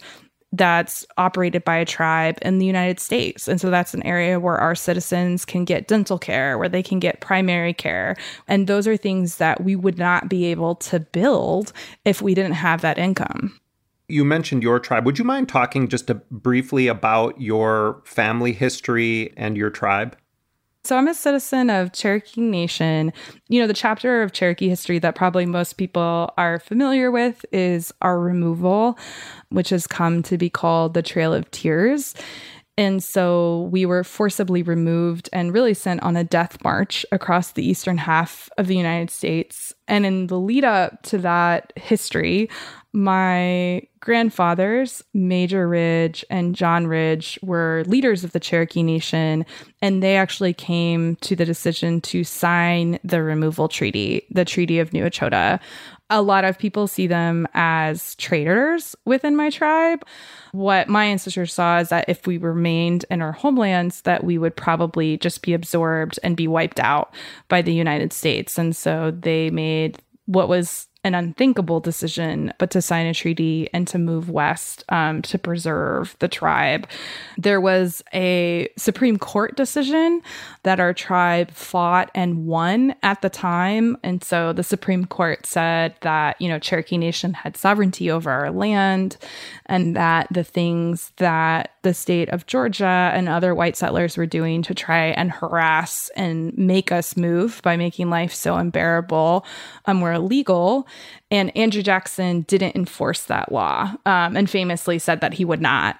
[0.57, 3.47] that's operated by a tribe in the United States.
[3.47, 6.99] And so that's an area where our citizens can get dental care, where they can
[6.99, 8.15] get primary care.
[8.47, 11.73] And those are things that we would not be able to build
[12.05, 13.59] if we didn't have that income.
[14.07, 15.05] You mentioned your tribe.
[15.05, 20.15] Would you mind talking just briefly about your family history and your tribe?
[20.85, 23.11] So I'm a citizen of Cherokee Nation.
[23.49, 27.91] You know, the chapter of Cherokee history that probably most people are familiar with is
[28.03, 28.99] our removal,
[29.49, 32.13] which has come to be called the Trail of Tears.
[32.77, 37.67] And so we were forcibly removed and really sent on a death march across the
[37.67, 39.73] eastern half of the United States.
[39.87, 42.47] And in the lead up to that history,
[42.95, 49.45] my grandfathers, Major Ridge and John Ridge, were leaders of the Cherokee Nation,
[49.81, 54.93] and they actually came to the decision to sign the removal treaty, the Treaty of
[54.93, 55.59] New Echota.
[56.09, 60.05] A lot of people see them as traitors within my tribe.
[60.51, 64.55] What my ancestors saw is that if we remained in our homelands, that we would
[64.55, 67.13] probably just be absorbed and be wiped out
[67.49, 68.57] by the United States.
[68.57, 73.87] And so they made what was an unthinkable decision, but to sign a treaty and
[73.87, 76.87] to move west um, to preserve the tribe.
[77.37, 80.21] There was a Supreme Court decision
[80.63, 83.97] that our tribe fought and won at the time.
[84.03, 88.49] And so the Supreme Court said that, you know, Cherokee Nation had sovereignty over our
[88.49, 89.17] land
[89.67, 94.61] and that the things that the state of Georgia and other white settlers were doing
[94.63, 99.45] to try and harass and make us move by making life so unbearable
[99.85, 100.87] um, were illegal.
[101.31, 105.99] And Andrew Jackson didn't enforce that law um, and famously said that he would not.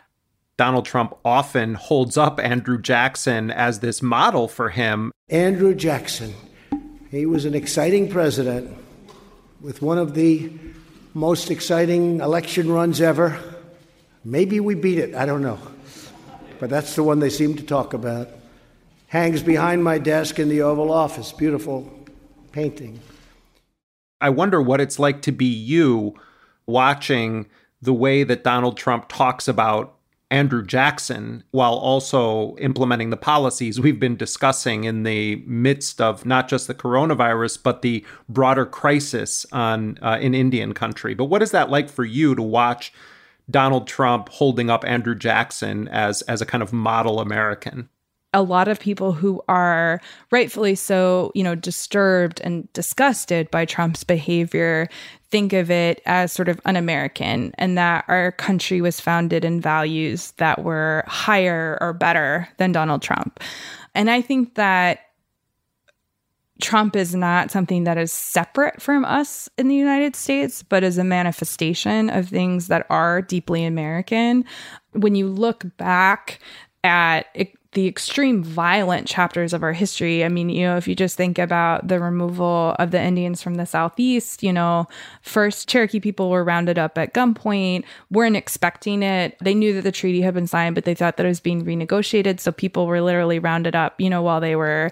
[0.58, 5.12] Donald Trump often holds up Andrew Jackson as this model for him.
[5.30, 6.34] Andrew Jackson,
[7.12, 8.78] he was an exciting president
[9.60, 10.52] with one of the
[11.14, 13.40] most exciting election runs ever.
[14.28, 15.60] Maybe we beat it, I don't know.
[16.60, 18.28] But that's the one they seem to talk about.
[19.08, 21.32] Hangs behind my desk in the Oval Office.
[21.32, 21.92] Beautiful
[22.52, 23.00] painting.
[24.20, 26.16] I wonder what it's like to be you
[26.66, 27.46] watching
[27.84, 29.96] the way that Donald Trump talks about
[30.32, 36.48] Andrew Jackson while also implementing the policies we've been discussing in the midst of not
[36.48, 41.14] just the coronavirus but the broader crisis on uh, in Indian country.
[41.14, 42.92] But what is that like for you to watch
[43.50, 47.90] Donald Trump holding up Andrew Jackson as as a kind of model American?
[48.36, 54.04] a lot of people who are rightfully so, you know, disturbed and disgusted by Trump's
[54.04, 54.90] behavior
[55.32, 59.60] think of it as sort of un American and that our country was founded in
[59.60, 63.40] values that were higher or better than Donald Trump.
[63.94, 65.00] And I think that
[66.62, 70.98] Trump is not something that is separate from us in the United States, but is
[70.98, 74.46] a manifestation of things that are deeply American.
[74.94, 76.40] When you look back
[76.84, 77.26] at
[77.76, 80.24] the extreme violent chapters of our history.
[80.24, 83.56] I mean, you know, if you just think about the removal of the Indians from
[83.56, 84.88] the Southeast, you know,
[85.22, 89.38] first Cherokee people were rounded up at gunpoint, weren't expecting it.
[89.42, 91.66] They knew that the treaty had been signed, but they thought that it was being
[91.66, 92.40] renegotiated.
[92.40, 94.90] So people were literally rounded up, you know, while they were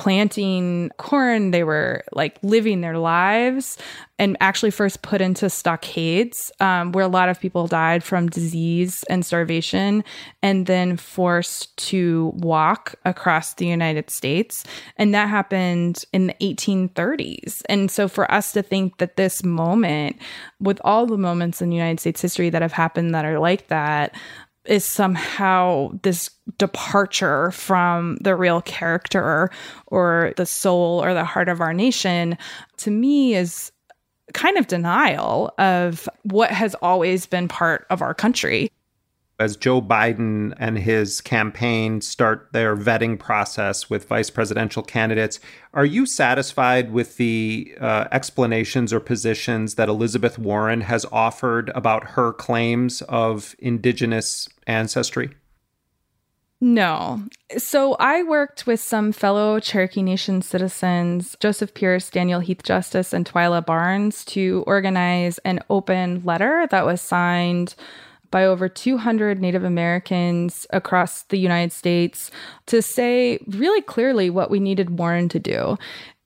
[0.00, 1.50] planting corn.
[1.50, 3.76] They were like living their lives
[4.18, 9.04] and actually first put into stockades um, where a lot of people died from disease
[9.10, 10.02] and starvation
[10.42, 14.64] and then forced to walk across the United States.
[14.96, 17.60] And that happened in the 1830s.
[17.68, 20.16] And so for us to think that this moment,
[20.60, 24.14] with all the moments in United States history that have happened that are like that,
[24.64, 29.50] is somehow this departure from the real character
[29.86, 32.36] or the soul or the heart of our nation
[32.76, 33.72] to me is
[34.34, 38.70] kind of denial of what has always been part of our country
[39.40, 45.40] as Joe Biden and his campaign start their vetting process with vice presidential candidates,
[45.72, 52.10] are you satisfied with the uh, explanations or positions that Elizabeth Warren has offered about
[52.10, 55.30] her claims of indigenous ancestry?
[56.60, 57.22] No.
[57.56, 63.24] So I worked with some fellow Cherokee Nation citizens, Joseph Pierce, Daniel Heath Justice, and
[63.24, 67.74] Twila Barnes, to organize an open letter that was signed
[68.30, 72.30] by over 200 Native Americans across the United States
[72.66, 75.76] to say really clearly what we needed Warren to do.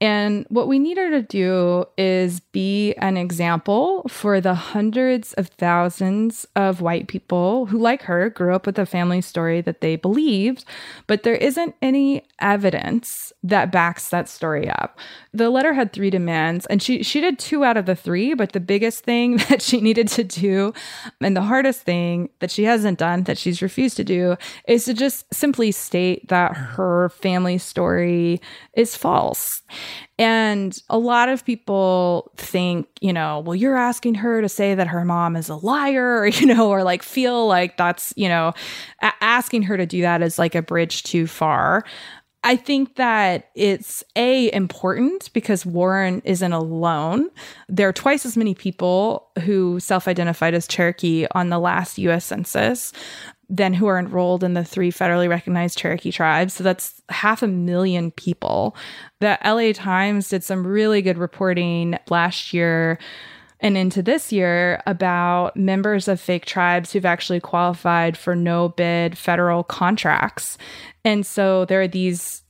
[0.05, 5.49] And what we need her to do is be an example for the hundreds of
[5.49, 9.97] thousands of white people who, like her, grew up with a family story that they
[9.97, 10.67] believed,
[11.07, 14.99] but there isn't any evidence that backs that story up.
[15.33, 18.53] The letter had three demands, and she, she did two out of the three, but
[18.53, 20.75] the biggest thing that she needed to do,
[21.23, 24.37] and the hardest thing that she hasn't done, that she's refused to do,
[24.69, 28.43] is to just simply state that her family story
[28.75, 29.63] is false.
[30.19, 34.87] And a lot of people think, you know, well, you're asking her to say that
[34.87, 38.53] her mom is a liar, or, you know, or like feel like that's, you know,
[39.03, 41.85] a- asking her to do that is like a bridge too far.
[42.47, 47.31] I think that it's a important because Warren isn't alone.
[47.71, 52.93] There are twice as many people who self-identified as Cherokee on the last US census
[53.49, 56.55] than who are enrolled in the three federally recognized Cherokee tribes.
[56.55, 58.77] So that's half a million people.
[59.21, 62.99] The LA Times did some really good reporting last year
[63.61, 69.17] and into this year about members of fake tribes who've actually qualified for no bid
[69.17, 70.59] federal contracts.
[71.05, 72.44] And so there are these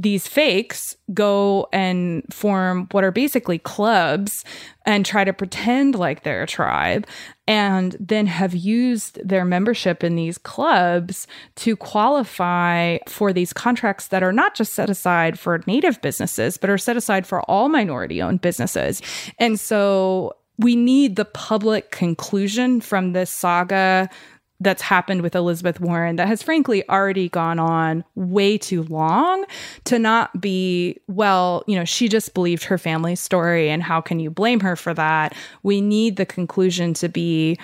[0.00, 4.44] these fakes go and form what are basically clubs
[4.86, 7.04] and try to pretend like they're a tribe
[7.48, 11.26] and then have used their membership in these clubs
[11.56, 16.70] to qualify for these contracts that are not just set aside for native businesses but
[16.70, 19.02] are set aside for all minority owned businesses.
[19.38, 24.08] And so we need the public conclusion from this saga
[24.60, 29.44] that's happened with Elizabeth Warren that has frankly already gone on way too long
[29.84, 34.18] to not be, well, you know, she just believed her family's story and how can
[34.18, 35.34] you blame her for that?
[35.62, 37.58] We need the conclusion to be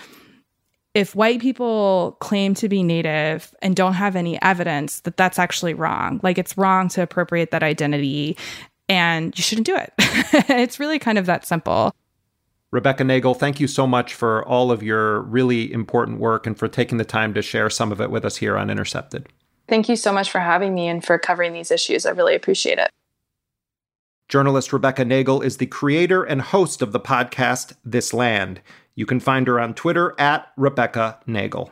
[0.94, 5.74] if white people claim to be native and don't have any evidence that that's actually
[5.74, 8.36] wrong, like it's wrong to appropriate that identity
[8.88, 9.92] and you shouldn't do it.
[9.98, 11.92] it's really kind of that simple.
[12.74, 16.66] Rebecca Nagle, thank you so much for all of your really important work and for
[16.66, 19.28] taking the time to share some of it with us here on Intercepted.
[19.68, 22.04] Thank you so much for having me and for covering these issues.
[22.04, 22.90] I really appreciate it.
[24.28, 28.60] Journalist Rebecca Nagle is the creator and host of the podcast This Land.
[28.96, 31.70] You can find her on Twitter at Rebecca Nagle.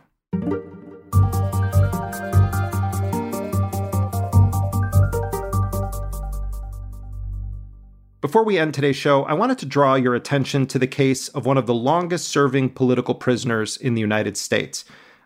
[8.23, 11.45] Before we end today's show, I wanted to draw your attention to the case of
[11.45, 14.85] one of the longest serving political prisoners in the United States.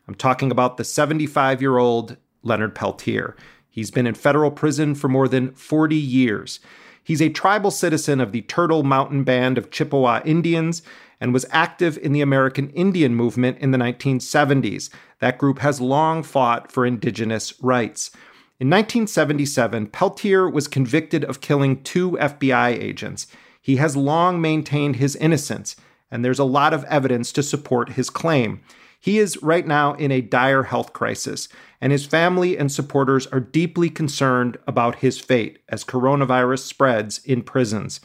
[0.09, 3.37] I'm talking about the 75 year old Leonard Peltier.
[3.69, 6.59] He's been in federal prison for more than 40 years.
[7.05, 10.81] He's a tribal citizen of the Turtle Mountain Band of Chippewa Indians
[11.21, 14.89] and was active in the American Indian movement in the 1970s.
[15.19, 18.11] That group has long fought for indigenous rights.
[18.59, 23.27] In 1977, Peltier was convicted of killing two FBI agents.
[23.61, 25.77] He has long maintained his innocence,
[26.11, 28.63] and there's a lot of evidence to support his claim.
[28.99, 31.51] He is right now in a dire health crisis,
[31.83, 37.43] and his family and supporters are deeply concerned about his fate as coronavirus spreads in
[37.43, 38.01] prisons.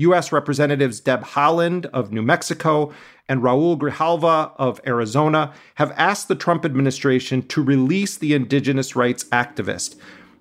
[0.00, 0.32] U.S.
[0.32, 2.92] Representatives Deb Haaland of New Mexico
[3.28, 9.24] and Raul Grijalva of Arizona have asked the Trump administration to release the indigenous rights
[9.24, 9.96] activist.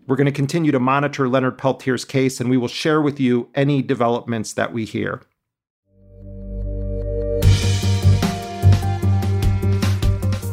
[0.08, 3.50] We're going to continue to monitor Leonard Peltier's case, and we will share with you
[3.54, 5.22] any developments that we hear.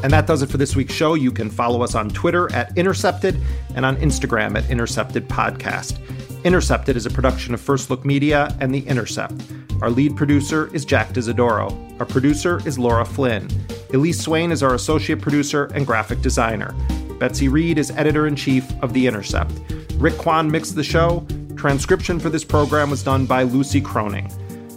[0.02, 1.14] And that does it for this week's show.
[1.14, 3.40] You can follow us on Twitter at Intercepted
[3.74, 5.98] and on Instagram at Intercepted Podcast.
[6.46, 9.34] Intercepted is a production of First Look Media and The Intercept.
[9.82, 11.98] Our lead producer is Jack D'Isidoro.
[11.98, 13.48] Our producer is Laura Flynn.
[13.92, 16.72] Elise Swain is our associate producer and graphic designer.
[17.18, 19.50] Betsy Reed is editor in chief of The Intercept.
[19.94, 21.26] Rick Kwan mixed the show.
[21.56, 24.32] Transcription for this program was done by Lucy Croning.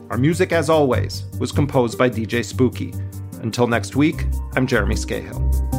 [0.09, 2.95] Our music, as always, was composed by DJ Spooky.
[3.43, 4.25] Until next week,
[4.55, 5.78] I'm Jeremy Scahill.